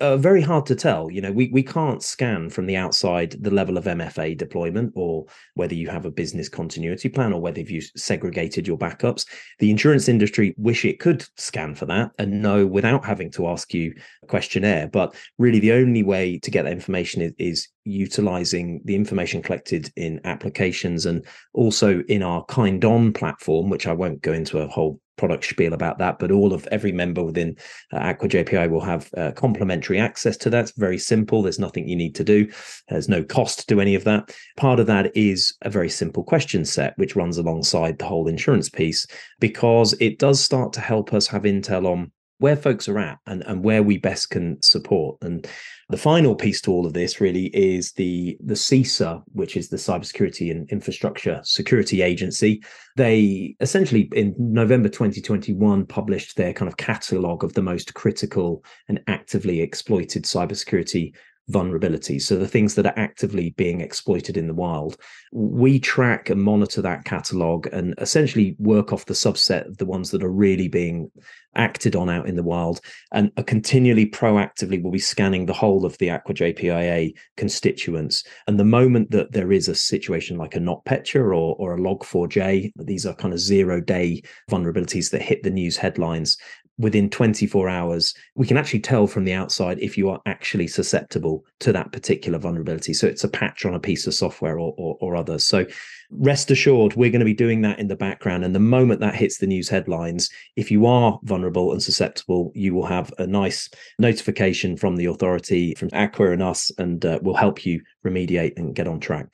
uh, 0.00 0.16
very 0.16 0.42
hard 0.42 0.66
to 0.66 0.74
tell. 0.74 1.10
You 1.10 1.22
know, 1.22 1.32
we, 1.32 1.48
we 1.52 1.62
can't 1.62 2.02
scan 2.02 2.50
from 2.50 2.66
the 2.66 2.76
outside 2.76 3.36
the 3.40 3.50
level 3.50 3.78
of 3.78 3.84
MFA 3.84 4.36
deployment 4.36 4.92
or 4.94 5.24
whether 5.54 5.74
you 5.74 5.88
have 5.88 6.04
a 6.04 6.10
business 6.10 6.48
continuity 6.48 7.08
plan 7.08 7.32
or 7.32 7.40
whether 7.40 7.60
you've 7.60 7.90
segregated 7.96 8.66
your 8.66 8.76
backups. 8.76 9.26
The 9.58 9.70
insurance 9.70 10.08
industry 10.08 10.54
wish 10.58 10.84
it 10.84 11.00
could 11.00 11.26
scan 11.36 11.74
for 11.74 11.86
that 11.86 12.10
and 12.18 12.42
know 12.42 12.66
without 12.66 13.06
having 13.06 13.30
to 13.32 13.48
ask 13.48 13.72
you 13.72 13.94
a 14.22 14.26
questionnaire. 14.26 14.88
But 14.88 15.14
really, 15.38 15.60
the 15.60 15.72
only 15.72 16.02
way 16.02 16.38
to 16.40 16.50
get 16.50 16.64
that 16.64 16.72
information 16.72 17.22
is, 17.22 17.32
is 17.38 17.68
utilizing 17.84 18.82
the 18.84 18.96
information 18.96 19.40
collected 19.40 19.90
in 19.96 20.20
applications 20.24 21.06
and 21.06 21.24
also 21.54 22.02
in 22.08 22.22
our 22.22 22.44
KYND 22.46 22.84
on 22.84 23.12
platform, 23.12 23.70
which 23.70 23.86
I 23.86 23.92
won't 23.92 24.20
go 24.20 24.32
into 24.32 24.58
a 24.58 24.68
whole 24.68 25.00
product 25.16 25.44
spiel 25.44 25.72
about 25.72 25.98
that, 25.98 26.18
but 26.18 26.30
all 26.30 26.52
of 26.52 26.66
every 26.70 26.92
member 26.92 27.22
within 27.22 27.56
uh, 27.92 27.98
ACWA 27.98 28.44
JPI 28.44 28.70
will 28.70 28.80
have 28.80 29.10
uh, 29.16 29.32
complimentary 29.32 29.98
access 29.98 30.36
to 30.38 30.50
that. 30.50 30.64
It's 30.64 30.72
very 30.72 30.98
simple. 30.98 31.42
There's 31.42 31.58
nothing 31.58 31.88
you 31.88 31.96
need 31.96 32.14
to 32.16 32.24
do. 32.24 32.50
There's 32.88 33.08
no 33.08 33.22
cost 33.24 33.68
to 33.68 33.80
any 33.80 33.94
of 33.94 34.04
that. 34.04 34.34
Part 34.56 34.80
of 34.80 34.86
that 34.86 35.16
is 35.16 35.56
a 35.62 35.70
very 35.70 35.88
simple 35.88 36.24
question 36.24 36.64
set, 36.64 36.96
which 36.98 37.16
runs 37.16 37.38
alongside 37.38 37.98
the 37.98 38.06
whole 38.06 38.28
insurance 38.28 38.68
piece, 38.68 39.06
because 39.40 39.94
it 40.00 40.18
does 40.18 40.40
start 40.40 40.72
to 40.74 40.80
help 40.80 41.12
us 41.12 41.26
have 41.26 41.42
intel 41.42 41.86
on 41.86 42.10
where 42.38 42.56
folks 42.56 42.88
are 42.88 42.98
at 42.98 43.18
and, 43.26 43.42
and 43.46 43.64
where 43.64 43.82
we 43.82 43.98
best 43.98 44.30
can 44.30 44.60
support. 44.62 45.16
And 45.22 45.46
the 45.88 45.96
final 45.96 46.34
piece 46.34 46.60
to 46.62 46.72
all 46.72 46.86
of 46.86 46.92
this 46.92 47.20
really 47.20 47.46
is 47.46 47.92
the 47.92 48.36
the 48.44 48.54
CISA, 48.54 49.22
which 49.32 49.56
is 49.56 49.68
the 49.68 49.76
Cybersecurity 49.76 50.50
and 50.50 50.68
Infrastructure 50.70 51.40
Security 51.44 52.02
Agency. 52.02 52.62
They 52.96 53.56
essentially 53.60 54.08
in 54.12 54.34
November 54.38 54.88
2021 54.88 55.86
published 55.86 56.36
their 56.36 56.52
kind 56.52 56.68
of 56.68 56.76
catalog 56.76 57.44
of 57.44 57.54
the 57.54 57.62
most 57.62 57.94
critical 57.94 58.64
and 58.88 59.00
actively 59.06 59.60
exploited 59.60 60.24
cybersecurity 60.24 61.12
vulnerabilities. 61.50 62.22
So 62.22 62.36
the 62.36 62.48
things 62.48 62.74
that 62.74 62.86
are 62.86 62.98
actively 62.98 63.50
being 63.50 63.80
exploited 63.80 64.36
in 64.36 64.46
the 64.46 64.54
wild. 64.54 64.96
We 65.32 65.78
track 65.78 66.28
and 66.28 66.42
monitor 66.42 66.82
that 66.82 67.04
catalog 67.04 67.68
and 67.72 67.94
essentially 67.98 68.56
work 68.58 68.92
off 68.92 69.06
the 69.06 69.14
subset 69.14 69.66
of 69.66 69.78
the 69.78 69.86
ones 69.86 70.10
that 70.10 70.24
are 70.24 70.32
really 70.32 70.68
being 70.68 71.10
acted 71.56 71.96
on 71.96 72.08
out 72.08 72.28
in 72.28 72.36
the 72.36 72.42
wild 72.42 72.80
and 73.12 73.30
are 73.36 73.42
continually 73.42 74.06
proactively 74.06 74.82
will 74.82 74.90
be 74.90 74.98
scanning 74.98 75.46
the 75.46 75.52
whole 75.52 75.84
of 75.84 75.96
the 75.98 76.08
ACWA 76.08 76.54
JPIA 76.56 77.12
constituents. 77.36 78.24
And 78.46 78.58
the 78.58 78.64
moment 78.64 79.10
that 79.10 79.32
there 79.32 79.52
is 79.52 79.68
a 79.68 79.74
situation 79.74 80.36
like 80.36 80.54
a 80.54 80.60
NotPetya 80.60 81.20
or, 81.20 81.56
or 81.56 81.74
a 81.74 81.80
Log4j, 81.80 82.72
these 82.76 83.06
are 83.06 83.14
kind 83.14 83.34
of 83.34 83.40
zero 83.40 83.80
day 83.80 84.22
vulnerabilities 84.50 85.10
that 85.10 85.22
hit 85.22 85.42
the 85.42 85.50
news 85.50 85.76
headlines 85.76 86.36
within 86.78 87.08
24 87.08 87.68
hours, 87.68 88.14
we 88.34 88.46
can 88.46 88.56
actually 88.56 88.80
tell 88.80 89.06
from 89.06 89.24
the 89.24 89.32
outside 89.32 89.78
if 89.80 89.96
you 89.96 90.10
are 90.10 90.20
actually 90.26 90.66
susceptible 90.66 91.44
to 91.60 91.72
that 91.72 91.90
particular 91.92 92.38
vulnerability. 92.38 92.92
So 92.92 93.06
it's 93.06 93.24
a 93.24 93.28
patch 93.28 93.64
on 93.64 93.74
a 93.74 93.80
piece 93.80 94.06
of 94.06 94.14
software 94.14 94.58
or, 94.58 94.74
or, 94.76 94.96
or 95.00 95.16
others. 95.16 95.46
So 95.46 95.64
rest 96.10 96.50
assured, 96.50 96.94
we're 96.94 97.10
going 97.10 97.20
to 97.20 97.24
be 97.24 97.34
doing 97.34 97.62
that 97.62 97.78
in 97.78 97.88
the 97.88 97.96
background. 97.96 98.44
And 98.44 98.54
the 98.54 98.60
moment 98.60 99.00
that 99.00 99.14
hits 99.14 99.38
the 99.38 99.46
news 99.46 99.68
headlines, 99.68 100.30
if 100.56 100.70
you 100.70 100.86
are 100.86 101.18
vulnerable 101.22 101.72
and 101.72 101.82
susceptible, 101.82 102.52
you 102.54 102.74
will 102.74 102.86
have 102.86 103.12
a 103.18 103.26
nice 103.26 103.68
notification 103.98 104.76
from 104.76 104.96
the 104.96 105.06
authority, 105.06 105.74
from 105.74 105.90
ACWA 105.90 106.32
and 106.32 106.42
us, 106.42 106.70
and 106.78 107.04
uh, 107.04 107.18
will 107.22 107.36
help 107.36 107.64
you 107.64 107.80
remediate 108.04 108.56
and 108.56 108.74
get 108.74 108.88
on 108.88 109.00
track. 109.00 109.26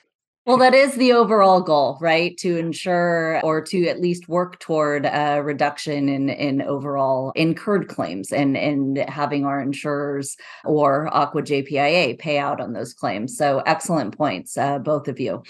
Well, 0.44 0.56
that 0.58 0.74
is 0.74 0.96
the 0.96 1.12
overall 1.12 1.60
goal, 1.60 1.98
right? 2.00 2.36
To 2.38 2.56
ensure 2.58 3.40
or 3.44 3.60
to 3.66 3.86
at 3.86 4.00
least 4.00 4.28
work 4.28 4.58
toward 4.58 5.06
a 5.06 5.40
reduction 5.40 6.08
in, 6.08 6.30
in 6.30 6.62
overall 6.62 7.30
incurred 7.36 7.86
claims 7.86 8.32
and, 8.32 8.56
and 8.56 8.98
having 9.08 9.44
our 9.44 9.60
insurers 9.60 10.36
or 10.64 11.08
ACWA 11.12 11.68
JPIA 11.68 12.18
pay 12.18 12.38
out 12.38 12.60
on 12.60 12.72
those 12.72 12.92
claims. 12.92 13.36
So, 13.36 13.62
excellent 13.66 14.18
points, 14.18 14.58
uh, 14.58 14.80
both 14.80 15.06
of 15.06 15.20
you. 15.20 15.44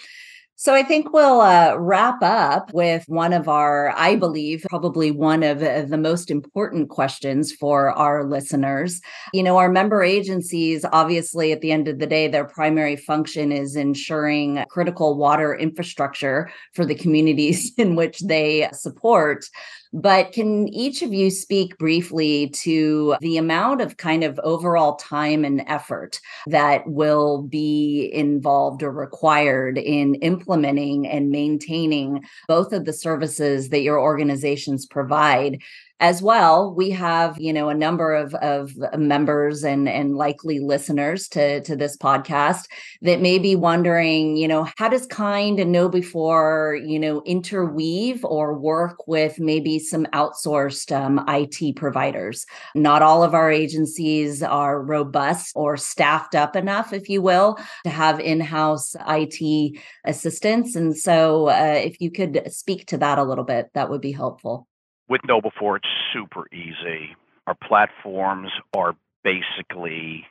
So 0.63 0.75
I 0.75 0.85
think 0.85 1.13
we'll 1.13 1.41
uh, 1.41 1.75
wrap 1.77 2.23
up 2.23 2.73
with 2.73 3.03
one 3.09 3.33
of 3.33 3.49
our, 3.49 3.93
I 3.97 4.15
believe, 4.15 4.65
probably 4.71 5.11
one 5.11 5.43
of 5.43 5.59
the 5.59 5.99
most 5.99 6.31
important 6.31 6.89
questions 6.89 7.51
for 7.51 7.91
our 7.91 8.23
listeners. 8.23 9.01
You 9.35 9.43
know, 9.43 9.57
our 9.57 9.69
member 9.69 10.05
agencies, 10.05 10.85
obviously, 10.93 11.51
at 11.51 11.63
the 11.63 11.73
end 11.73 11.89
of 11.89 11.99
the 11.99 12.07
day, 12.07 12.29
their 12.29 12.45
primary 12.45 12.95
function 12.95 13.51
is 13.51 13.75
ensuring 13.75 14.65
critical 14.71 15.17
water 15.17 15.53
infrastructure 15.53 16.49
for 16.75 16.87
the 16.87 16.95
communities 16.95 17.73
in 17.77 17.97
which 17.97 18.21
they 18.21 18.69
support. 18.73 19.45
But 19.93 20.33
can 20.33 20.69
each 20.69 21.03
of 21.03 21.13
you 21.13 21.31
speak 21.31 21.77
briefly 21.77 22.49
to 22.63 23.17
the 23.21 23.37
amount 23.37 23.83
of 23.83 23.99
kind 23.99 24.25
of 24.25 24.41
overall 24.43 24.97
time 24.97 25.45
and 25.45 25.63
effort 25.67 26.19
that 26.47 26.87
will 26.87 27.43
be 27.43 28.11
involved 28.13 28.83
or 28.83 28.91
required 28.91 29.77
in 29.77 30.15
implementing 30.17 31.07
and 31.07 31.31
maintaining 31.31 32.25
both 32.49 32.73
of 32.73 32.87
the 32.87 32.93
services 32.93 33.69
that 33.69 33.83
your 33.83 34.01
organizations 34.01 34.87
provide 34.87 35.61
as 36.03 36.21
well 36.21 36.75
we 36.75 36.91
have 36.91 37.39
you 37.39 37.53
know 37.53 37.69
a 37.69 37.75
number 37.75 38.13
of 38.13 38.35
of 38.35 38.77
members 38.99 39.63
and 39.63 39.89
and 39.89 40.17
likely 40.17 40.59
listeners 40.59 41.29
to 41.29 41.63
to 41.63 41.77
this 41.77 41.97
podcast 41.97 42.65
that 43.03 43.21
may 43.21 43.39
be 43.39 43.55
wondering 43.55 44.37
you 44.37 44.49
know 44.49 44.67
how 44.77 44.89
does 44.89 45.07
KYND 45.07 45.61
and 45.61 45.73
KnowBe4 45.73 46.89
you 46.91 46.99
know 46.99 47.23
interweave 47.25 48.25
or 48.25 48.59
work 48.59 49.07
with 49.07 49.39
maybe 49.39 49.79
some 49.79 50.05
outsourced 50.07 50.91
um, 50.95 51.25
IT 51.29 51.77
providers? 51.77 52.47
Not 52.75 53.03
all 53.03 53.23
of 53.23 53.33
our 53.33 53.51
agencies 53.51 54.43
are 54.43 54.83
robust 54.83 55.53
or 55.55 55.77
staffed 55.77 56.35
up 56.35 56.57
enough 56.57 56.93
if 56.93 57.09
you 57.09 57.23
will 57.23 57.57
to 57.85 57.91
have 57.91 58.19
in-house 58.19 58.97
IT 59.07 59.79
assistance 60.05 60.75
and 60.75 60.97
so 60.97 61.49
uh, 61.49 61.81
if 61.81 62.01
you 62.01 62.11
could 62.11 62.43
speak 62.53 62.87
to 62.87 62.99
that 62.99 63.19
a 63.19 63.25
little 63.25 63.45
bit 63.45 63.71
that 63.75 63.89
would 63.89 64.01
be 64.01 64.11
helpful 64.11 64.67
with 65.09 65.23
KnowBe4, 65.23 65.77
it's 65.77 65.89
super 66.13 66.47
easy. 66.53 67.17
Our 67.47 67.55
platforms 67.55 68.51
are 68.75 68.95
basically 69.25 70.27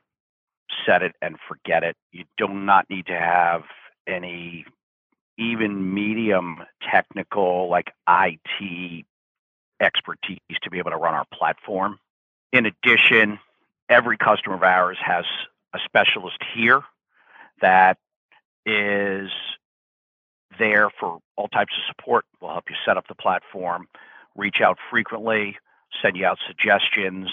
set 0.86 1.02
it 1.02 1.16
and 1.22 1.38
forget 1.48 1.84
it. 1.84 1.96
You 2.12 2.26
do 2.38 2.48
not 2.48 2.90
need 2.90 3.08
to 3.08 3.18
have 3.18 3.64
any 4.08 4.66
even 5.38 5.94
medium 5.94 6.58
technical 6.90 7.70
like 7.70 7.92
IT 8.08 9.06
expertise 9.82 10.40
to 10.62 10.70
be 10.70 10.78
able 10.78 10.92
to 10.92 10.98
run 10.98 11.14
our 11.14 11.26
platform. 11.34 12.00
In 12.54 12.66
addition, 12.66 13.40
every 13.90 14.18
customer 14.18 14.56
of 14.56 14.64
ours 14.64 14.98
has 15.04 15.26
a 15.74 15.80
specialist 15.86 16.38
here 16.54 16.82
that 17.62 17.98
is 18.66 19.30
there 20.60 20.90
for 21.00 21.20
all 21.36 21.48
types 21.48 21.74
of 21.78 21.96
support. 21.96 22.26
We'll 22.42 22.52
help 22.52 22.70
you 22.70 22.76
set 22.86 22.98
up 22.98 23.08
the 23.08 23.16
platform 23.16 23.88
reach 24.36 24.58
out 24.64 24.78
frequently, 24.90 25.58
send 26.02 26.18
you 26.18 26.26
out 26.26 26.38
suggestions. 26.48 27.30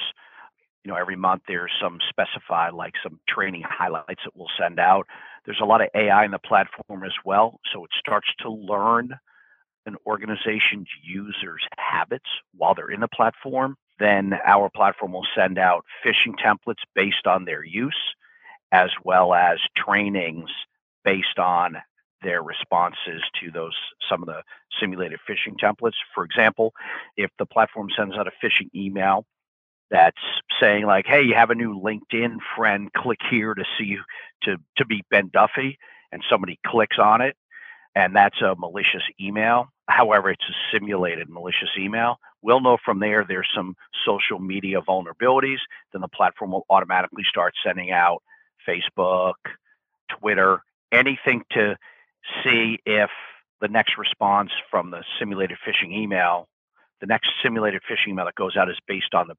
You 0.84 0.92
know, 0.92 0.96
every 0.96 1.16
month 1.16 1.42
there's 1.46 1.72
some 1.80 1.98
specified, 2.08 2.72
like 2.72 2.94
some 3.02 3.20
training 3.28 3.62
highlights 3.68 4.22
that 4.24 4.34
we'll 4.34 4.48
send 4.58 4.78
out. 4.78 5.06
There's 5.44 5.60
a 5.60 5.66
lot 5.66 5.80
of 5.80 5.88
AI 5.94 6.24
in 6.24 6.30
the 6.30 6.38
platform 6.38 7.04
as 7.04 7.14
well. 7.24 7.60
So 7.72 7.84
it 7.84 7.90
starts 7.98 8.28
to 8.40 8.50
learn 8.50 9.18
an 9.86 9.96
organization's 10.06 10.88
users' 11.02 11.66
habits 11.78 12.28
while 12.54 12.74
they're 12.74 12.90
in 12.90 13.00
the 13.00 13.08
platform. 13.08 13.76
Then 13.98 14.34
our 14.46 14.70
platform 14.70 15.12
will 15.12 15.26
send 15.36 15.58
out 15.58 15.84
phishing 16.04 16.34
templates 16.44 16.82
based 16.94 17.26
on 17.26 17.44
their 17.44 17.64
use, 17.64 17.98
as 18.70 18.90
well 19.04 19.34
as 19.34 19.58
trainings 19.76 20.50
based 21.04 21.38
on 21.38 21.78
their 22.22 22.42
responses 22.42 23.22
to 23.40 23.50
those 23.50 23.76
some 24.08 24.22
of 24.22 24.26
the 24.26 24.42
simulated 24.80 25.18
phishing 25.28 25.56
templates. 25.62 25.94
For 26.14 26.24
example, 26.24 26.72
if 27.16 27.30
the 27.38 27.46
platform 27.46 27.88
sends 27.96 28.16
out 28.16 28.28
a 28.28 28.32
phishing 28.44 28.68
email 28.74 29.24
that's 29.90 30.20
saying 30.60 30.84
like, 30.84 31.06
"Hey, 31.06 31.22
you 31.22 31.34
have 31.34 31.50
a 31.50 31.54
new 31.54 31.78
LinkedIn 31.78 32.38
friend. 32.56 32.92
Click 32.92 33.20
here 33.30 33.54
to 33.54 33.64
see 33.78 33.98
to 34.42 34.58
to 34.76 34.84
be 34.84 35.04
Ben 35.10 35.30
Duffy," 35.32 35.78
and 36.12 36.22
somebody 36.28 36.58
clicks 36.66 36.98
on 36.98 37.20
it, 37.20 37.36
and 37.94 38.14
that's 38.14 38.40
a 38.42 38.54
malicious 38.56 39.02
email. 39.20 39.68
However, 39.88 40.30
it's 40.30 40.44
a 40.48 40.54
simulated 40.72 41.30
malicious 41.30 41.70
email. 41.78 42.18
We'll 42.42 42.60
know 42.60 42.76
from 42.84 43.00
there 43.00 43.24
there's 43.24 43.48
some 43.54 43.74
social 44.04 44.38
media 44.38 44.80
vulnerabilities. 44.82 45.58
Then 45.92 46.02
the 46.02 46.08
platform 46.08 46.52
will 46.52 46.66
automatically 46.70 47.24
start 47.28 47.54
sending 47.64 47.90
out 47.90 48.22
Facebook, 48.66 49.34
Twitter, 50.08 50.62
anything 50.92 51.44
to 51.52 51.76
see 52.42 52.78
if 52.84 53.10
the 53.60 53.68
next 53.68 53.98
response 53.98 54.50
from 54.70 54.90
the 54.90 55.02
simulated 55.18 55.58
phishing 55.66 55.92
email, 55.92 56.48
the 57.00 57.06
next 57.06 57.30
simulated 57.42 57.82
phishing 57.88 58.10
email 58.10 58.24
that 58.24 58.34
goes 58.34 58.56
out 58.56 58.70
is 58.70 58.78
based 58.86 59.14
on 59.14 59.28
the 59.28 59.34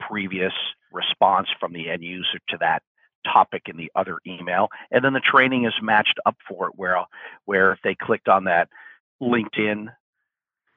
previous 0.00 0.52
response 0.92 1.48
from 1.58 1.72
the 1.72 1.88
end 1.90 2.02
user 2.02 2.38
to 2.48 2.56
that 2.58 2.82
topic 3.24 3.62
in 3.66 3.76
the 3.76 3.90
other 3.94 4.18
email. 4.26 4.68
And 4.90 5.04
then 5.04 5.12
the 5.12 5.20
training 5.20 5.64
is 5.64 5.74
matched 5.80 6.18
up 6.26 6.36
for 6.48 6.68
it 6.68 6.72
where 6.76 7.04
where 7.44 7.72
if 7.72 7.78
they 7.84 7.94
clicked 7.94 8.28
on 8.28 8.44
that 8.44 8.68
LinkedIn 9.22 9.88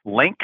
link, 0.05 0.37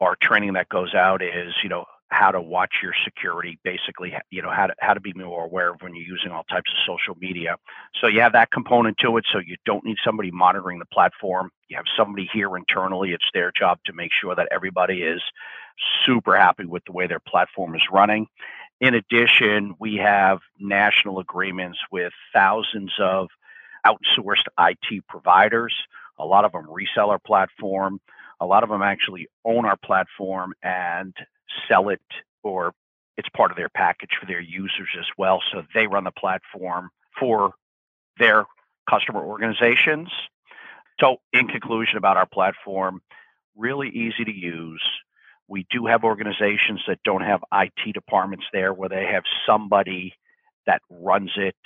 our 0.00 0.16
training 0.20 0.52
that 0.54 0.68
goes 0.68 0.94
out 0.94 1.22
is, 1.22 1.54
you 1.62 1.68
know, 1.68 1.86
how 2.10 2.30
to 2.30 2.40
watch 2.40 2.72
your 2.82 2.94
security, 3.04 3.58
basically, 3.64 4.14
you 4.30 4.40
know, 4.40 4.50
how 4.50 4.66
to, 4.66 4.74
how 4.80 4.94
to 4.94 5.00
be 5.00 5.12
more 5.12 5.44
aware 5.44 5.70
of 5.70 5.80
when 5.80 5.94
you're 5.94 6.06
using 6.06 6.30
all 6.30 6.44
types 6.44 6.70
of 6.70 6.78
social 6.86 7.18
media. 7.20 7.56
So 8.00 8.08
you 8.08 8.20
have 8.20 8.32
that 8.32 8.50
component 8.50 8.96
to 8.98 9.16
it. 9.18 9.24
So 9.32 9.38
you 9.38 9.56
don't 9.66 9.84
need 9.84 9.98
somebody 10.04 10.30
monitoring 10.30 10.78
the 10.78 10.86
platform. 10.86 11.50
You 11.68 11.76
have 11.76 11.84
somebody 11.96 12.28
here 12.32 12.56
internally. 12.56 13.12
It's 13.12 13.24
their 13.34 13.52
job 13.56 13.78
to 13.86 13.92
make 13.92 14.10
sure 14.18 14.34
that 14.34 14.48
everybody 14.50 15.02
is 15.02 15.22
super 16.06 16.36
happy 16.36 16.64
with 16.64 16.84
the 16.86 16.92
way 16.92 17.06
their 17.06 17.20
platform 17.20 17.74
is 17.74 17.82
running. 17.92 18.26
In 18.80 18.94
addition, 18.94 19.74
we 19.78 19.96
have 19.96 20.38
national 20.58 21.18
agreements 21.18 21.78
with 21.90 22.12
thousands 22.32 22.92
of 22.98 23.28
outsourced 23.86 24.46
IT 24.58 25.06
providers. 25.08 25.74
A 26.18 26.24
lot 26.24 26.44
of 26.44 26.52
them 26.52 26.66
resell 26.70 27.10
our 27.10 27.18
platform. 27.18 28.00
A 28.40 28.46
lot 28.46 28.62
of 28.62 28.68
them 28.68 28.82
actually 28.82 29.26
own 29.44 29.64
our 29.64 29.76
platform 29.76 30.54
and 30.62 31.14
sell 31.68 31.88
it 31.88 32.00
or 32.42 32.72
it's 33.16 33.28
part 33.30 33.50
of 33.50 33.56
their 33.56 33.68
package 33.68 34.10
for 34.18 34.26
their 34.26 34.40
users 34.40 34.88
as 34.98 35.06
well. 35.18 35.42
So 35.50 35.62
they 35.74 35.86
run 35.86 36.04
the 36.04 36.12
platform 36.12 36.90
for 37.18 37.52
their 38.18 38.46
customer 38.88 39.24
organizations. 39.24 40.08
So, 41.00 41.18
in 41.32 41.48
conclusion, 41.48 41.96
about 41.96 42.16
our 42.16 42.26
platform, 42.26 43.02
really 43.56 43.88
easy 43.88 44.24
to 44.24 44.32
use. 44.32 44.82
We 45.48 45.66
do 45.70 45.86
have 45.86 46.04
organizations 46.04 46.82
that 46.86 46.98
don't 47.04 47.22
have 47.22 47.42
IT 47.52 47.92
departments 47.94 48.46
there 48.52 48.72
where 48.72 48.88
they 48.88 49.06
have 49.06 49.24
somebody 49.46 50.14
that 50.66 50.82
runs 50.90 51.30
it 51.36 51.56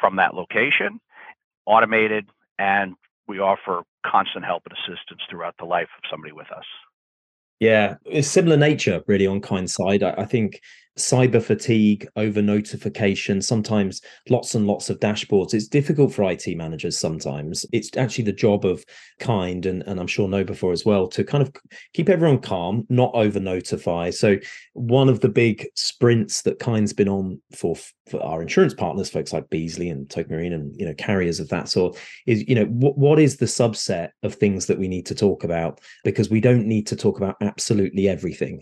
from 0.00 0.16
that 0.16 0.34
location, 0.34 1.00
automated, 1.66 2.26
and 2.58 2.94
we 3.26 3.38
offer 3.38 3.82
constant 4.06 4.44
help 4.44 4.62
and 4.66 4.76
assistance 4.76 5.20
throughout 5.30 5.54
the 5.58 5.64
life 5.64 5.88
of 5.96 6.04
somebody 6.10 6.32
with 6.32 6.50
us. 6.52 6.64
Yeah, 7.60 7.96
it's 8.04 8.28
similar 8.28 8.56
nature 8.56 9.02
really 9.06 9.26
on 9.26 9.40
KYND 9.40 9.70
side. 9.70 10.02
I, 10.02 10.12
I 10.18 10.24
think 10.24 10.60
cyber 10.98 11.42
fatigue, 11.42 12.06
over 12.16 12.40
notification, 12.40 13.42
sometimes 13.42 14.00
lots 14.28 14.54
and 14.54 14.66
lots 14.66 14.90
of 14.90 15.00
dashboards. 15.00 15.54
It's 15.54 15.66
difficult 15.66 16.12
for 16.12 16.30
IT 16.30 16.46
managers 16.56 16.98
sometimes. 16.98 17.66
It's 17.72 17.96
actually 17.96 18.24
the 18.24 18.32
job 18.32 18.64
of 18.64 18.84
KYND 19.20 19.66
and, 19.66 19.82
and 19.82 19.98
I'm 19.98 20.06
sure 20.06 20.28
KnowBe4 20.28 20.72
as 20.72 20.84
well 20.84 21.08
to 21.08 21.24
kind 21.24 21.42
of 21.42 21.52
keep 21.94 22.08
everyone 22.08 22.38
calm, 22.38 22.86
not 22.88 23.10
over 23.14 23.40
notify. 23.40 24.10
So 24.10 24.36
one 24.74 25.08
of 25.08 25.20
the 25.20 25.28
big 25.28 25.66
sprints 25.74 26.42
that 26.42 26.60
KYND's 26.60 26.92
been 26.92 27.08
on 27.08 27.40
for 27.56 27.76
for 28.06 28.22
our 28.22 28.42
insurance 28.42 28.74
partners, 28.74 29.08
folks 29.08 29.32
like 29.32 29.48
Beazley 29.48 29.90
and 29.90 30.08
Tokio 30.08 30.30
Marine 30.30 30.52
and 30.52 30.74
you 30.78 30.84
know 30.84 30.94
carriers 30.94 31.40
of 31.40 31.48
that 31.48 31.68
sort, 31.68 31.96
is 32.26 32.46
you 32.46 32.54
know 32.54 32.66
what 32.66 32.98
what 32.98 33.18
is 33.18 33.38
the 33.38 33.46
subset 33.46 34.10
of 34.22 34.34
things 34.34 34.66
that 34.66 34.78
we 34.78 34.88
need 34.88 35.06
to 35.06 35.14
talk 35.14 35.42
about 35.42 35.80
because 36.04 36.28
we 36.28 36.40
don't 36.40 36.66
need 36.66 36.86
to 36.88 36.96
talk 36.96 37.16
about 37.16 37.36
absolutely 37.40 38.08
everything 38.08 38.60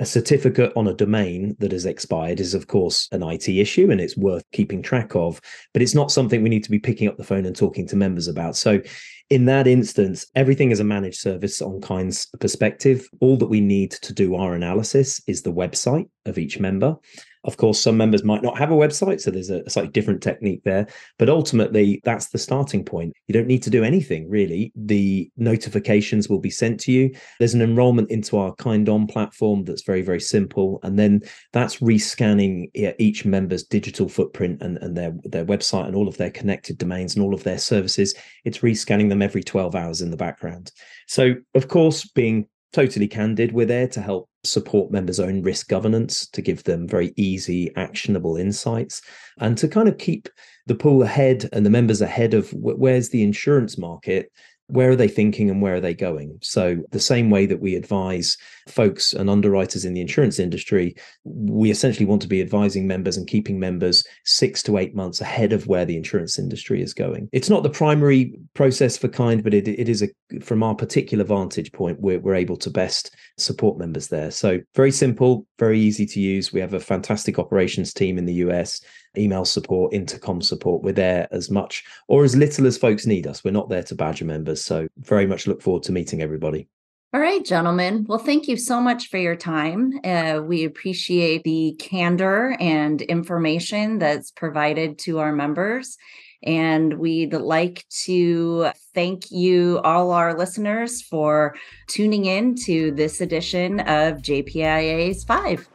a 0.00 0.06
certificate 0.06 0.72
on 0.76 0.88
a 0.88 0.94
domain 0.94 1.54
that 1.60 1.72
has 1.72 1.84
expired 1.84 2.40
is, 2.40 2.54
of 2.54 2.66
course, 2.66 3.06
an 3.12 3.22
IT 3.22 3.48
issue 3.48 3.90
and 3.90 4.00
it's 4.00 4.16
worth 4.16 4.42
keeping 4.50 4.82
track 4.82 5.14
of, 5.14 5.40
but 5.74 5.82
it's 5.82 5.94
not 5.94 6.10
something 6.10 6.42
we 6.42 6.48
need 6.48 6.64
to 6.64 6.70
be 6.70 6.78
picking 6.78 7.06
up 7.06 7.18
the 7.18 7.24
phone 7.24 7.44
and 7.44 7.54
talking 7.54 7.86
to 7.86 7.96
members 7.96 8.26
about. 8.26 8.56
So, 8.56 8.80
in 9.28 9.44
that 9.44 9.68
instance, 9.68 10.26
everything 10.34 10.72
is 10.72 10.80
a 10.80 10.84
managed 10.84 11.20
service 11.20 11.62
on 11.62 11.80
KYND's 11.80 12.26
perspective. 12.40 13.08
All 13.20 13.36
that 13.36 13.46
we 13.46 13.60
need 13.60 13.92
to 13.92 14.12
do 14.12 14.34
our 14.34 14.54
analysis 14.54 15.22
is 15.28 15.42
the 15.42 15.52
website 15.52 16.08
of 16.24 16.36
each 16.36 16.58
member. 16.58 16.96
Of 17.44 17.56
course, 17.56 17.80
some 17.80 17.96
members 17.96 18.22
might 18.22 18.42
not 18.42 18.58
have 18.58 18.70
a 18.70 18.76
website, 18.76 19.20
so 19.20 19.30
there's 19.30 19.50
a 19.50 19.68
slightly 19.70 19.90
different 19.90 20.22
technique 20.22 20.62
there. 20.64 20.86
But 21.18 21.30
ultimately, 21.30 22.00
that's 22.04 22.28
the 22.28 22.38
starting 22.38 22.84
point. 22.84 23.14
You 23.28 23.32
don't 23.32 23.46
need 23.46 23.62
to 23.62 23.70
do 23.70 23.82
anything 23.82 24.28
really. 24.28 24.72
The 24.76 25.30
notifications 25.36 26.28
will 26.28 26.38
be 26.38 26.50
sent 26.50 26.80
to 26.80 26.92
you. 26.92 27.14
There's 27.38 27.54
an 27.54 27.62
enrollment 27.62 28.10
into 28.10 28.36
our 28.36 28.54
KYND 28.56 28.88
On 28.88 29.06
platform 29.06 29.64
that's 29.64 29.82
very, 29.82 30.02
very 30.02 30.20
simple. 30.20 30.80
And 30.82 30.98
then 30.98 31.22
that's 31.52 31.78
rescanning 31.78 32.70
each 32.98 33.24
member's 33.24 33.64
digital 33.64 34.08
footprint 34.08 34.60
and, 34.60 34.76
and 34.78 34.96
their, 34.96 35.14
their 35.24 35.46
website 35.46 35.86
and 35.86 35.96
all 35.96 36.08
of 36.08 36.18
their 36.18 36.30
connected 36.30 36.76
domains 36.76 37.14
and 37.14 37.24
all 37.24 37.34
of 37.34 37.44
their 37.44 37.58
services. 37.58 38.14
It's 38.44 38.58
rescanning 38.58 39.08
them 39.08 39.22
every 39.22 39.42
12 39.42 39.74
hours 39.74 40.02
in 40.02 40.10
the 40.10 40.16
background. 40.16 40.72
So, 41.06 41.34
of 41.54 41.68
course, 41.68 42.04
being 42.04 42.46
totally 42.72 43.08
candid. 43.08 43.52
We're 43.52 43.66
there 43.66 43.88
to 43.88 44.00
help 44.00 44.29
support 44.44 44.90
members' 44.90 45.20
own 45.20 45.42
risk 45.42 45.68
governance, 45.68 46.26
to 46.28 46.42
give 46.42 46.64
them 46.64 46.88
very 46.88 47.12
easy, 47.16 47.70
actionable 47.76 48.36
insights, 48.36 49.02
and 49.38 49.56
to 49.58 49.68
kind 49.68 49.88
of 49.88 49.98
keep 49.98 50.28
the 50.66 50.74
pool 50.74 51.02
ahead 51.02 51.48
and 51.52 51.64
the 51.66 51.70
members 51.70 52.00
ahead 52.00 52.34
of 52.34 52.50
where's 52.52 53.10
the 53.10 53.22
insurance 53.22 53.76
market 53.76 54.30
where 54.72 54.90
are 54.90 54.96
they 54.96 55.08
thinking 55.08 55.50
and 55.50 55.60
where 55.60 55.74
are 55.74 55.80
they 55.80 55.94
going? 55.94 56.38
So, 56.42 56.82
the 56.90 57.00
same 57.00 57.30
way 57.30 57.46
that 57.46 57.60
we 57.60 57.74
advise 57.74 58.36
folks 58.68 59.12
and 59.12 59.28
underwriters 59.28 59.84
in 59.84 59.94
the 59.94 60.00
insurance 60.00 60.38
industry, 60.38 60.94
we 61.24 61.70
essentially 61.70 62.06
want 62.06 62.22
to 62.22 62.28
be 62.28 62.40
advising 62.40 62.86
members 62.86 63.16
and 63.16 63.26
keeping 63.26 63.58
members 63.58 64.04
six 64.24 64.62
to 64.64 64.78
eight 64.78 64.94
months 64.94 65.20
ahead 65.20 65.52
of 65.52 65.66
where 65.66 65.84
the 65.84 65.96
insurance 65.96 66.38
industry 66.38 66.82
is 66.82 66.94
going. 66.94 67.28
It's 67.32 67.50
not 67.50 67.62
the 67.62 67.70
primary 67.70 68.34
process 68.54 68.96
for 68.96 69.08
KYND, 69.08 69.42
but 69.42 69.54
it, 69.54 69.68
it 69.68 69.88
is 69.88 70.02
a 70.02 70.08
from 70.42 70.62
our 70.62 70.74
particular 70.74 71.24
vantage 71.24 71.72
point, 71.72 72.00
we're, 72.00 72.20
we're 72.20 72.34
able 72.34 72.56
to 72.58 72.70
best 72.70 73.14
support 73.36 73.78
members 73.78 74.08
there. 74.08 74.30
So, 74.30 74.60
very 74.74 74.92
simple, 74.92 75.46
very 75.58 75.80
easy 75.80 76.06
to 76.06 76.20
use. 76.20 76.52
We 76.52 76.60
have 76.60 76.74
a 76.74 76.80
fantastic 76.80 77.38
operations 77.38 77.92
team 77.92 78.18
in 78.18 78.26
the 78.26 78.34
US 78.34 78.80
email 79.16 79.44
support, 79.44 79.92
intercom 79.92 80.40
support. 80.42 80.82
We're 80.82 80.92
there 80.92 81.28
as 81.30 81.50
much 81.50 81.84
or 82.08 82.24
as 82.24 82.36
little 82.36 82.66
as 82.66 82.78
folks 82.78 83.06
need 83.06 83.26
us. 83.26 83.44
We're 83.44 83.50
not 83.50 83.68
there 83.68 83.82
to 83.84 83.94
badger 83.94 84.24
members. 84.24 84.64
So, 84.64 84.88
very 84.98 85.26
much 85.26 85.46
look 85.46 85.62
forward 85.62 85.82
to 85.84 85.92
meeting 85.92 86.22
everybody. 86.22 86.68
All 87.12 87.20
right, 87.20 87.44
gentlemen. 87.44 88.06
Well, 88.08 88.20
thank 88.20 88.46
you 88.46 88.56
so 88.56 88.80
much 88.80 89.08
for 89.08 89.18
your 89.18 89.34
time. 89.34 89.98
Uh, 90.04 90.42
we 90.44 90.64
appreciate 90.64 91.42
the 91.42 91.74
candor 91.80 92.56
and 92.60 93.02
information 93.02 93.98
that's 93.98 94.30
provided 94.30 94.96
to 95.00 95.18
our 95.18 95.32
members. 95.32 95.96
And 96.44 96.94
we'd 96.94 97.34
like 97.34 97.84
to 98.04 98.70
thank 98.94 99.32
you, 99.32 99.80
all 99.80 100.12
our 100.12 100.38
listeners, 100.38 101.02
for 101.02 101.56
tuning 101.88 102.26
in 102.26 102.54
to 102.66 102.92
this 102.92 103.20
edition 103.20 103.80
of 103.80 104.18
JPIA's 104.18 105.24
5. 105.24 105.68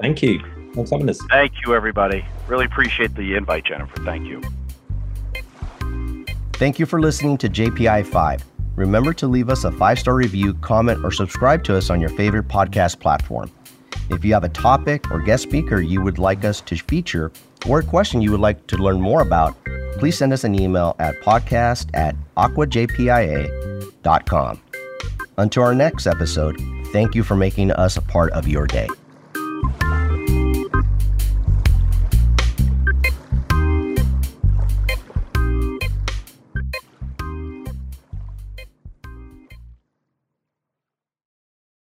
Thank 0.00 0.22
you. 0.22 0.40
Thanks 0.74 0.90
for 0.90 0.96
having 0.96 1.10
us. 1.10 1.18
Thank 1.30 1.64
you, 1.64 1.74
everybody. 1.74 2.24
Really 2.46 2.66
appreciate 2.66 3.14
the 3.14 3.34
invite, 3.34 3.64
Jennifer. 3.64 4.02
Thank 4.04 4.26
you. 4.26 4.42
Thank 6.54 6.78
you 6.78 6.86
for 6.86 7.00
listening 7.00 7.36
to 7.38 7.48
JPI 7.48 8.06
5. 8.06 8.44
Remember 8.76 9.12
to 9.12 9.26
leave 9.26 9.50
us 9.50 9.64
a 9.64 9.72
five 9.72 9.98
star 9.98 10.14
review, 10.14 10.54
comment, 10.54 11.04
or 11.04 11.10
subscribe 11.10 11.64
to 11.64 11.76
us 11.76 11.90
on 11.90 12.00
your 12.00 12.10
favorite 12.10 12.46
podcast 12.48 13.00
platform. 13.00 13.50
If 14.10 14.24
you 14.24 14.32
have 14.34 14.44
a 14.44 14.48
topic 14.48 15.10
or 15.10 15.20
guest 15.20 15.42
speaker 15.42 15.80
you 15.80 16.00
would 16.02 16.18
like 16.18 16.44
us 16.44 16.60
to 16.62 16.76
feature, 16.76 17.32
or 17.66 17.80
a 17.80 17.84
question 17.84 18.22
you 18.22 18.30
would 18.30 18.38
like 18.40 18.64
to 18.68 18.76
learn 18.76 19.00
more 19.00 19.22
about, 19.22 19.56
please 19.98 20.16
send 20.16 20.32
us 20.32 20.44
an 20.44 20.54
email 20.58 20.94
at 20.98 21.20
podcast 21.20 21.90
at 21.94 22.14
acwajpia.com. 22.36 24.60
Until 25.38 25.62
our 25.62 25.74
next 25.74 26.06
episode, 26.06 26.60
thank 26.92 27.14
you 27.14 27.22
for 27.22 27.36
making 27.36 27.70
us 27.72 27.96
a 27.96 28.02
part 28.02 28.32
of 28.32 28.46
your 28.48 28.66
day. 28.66 28.88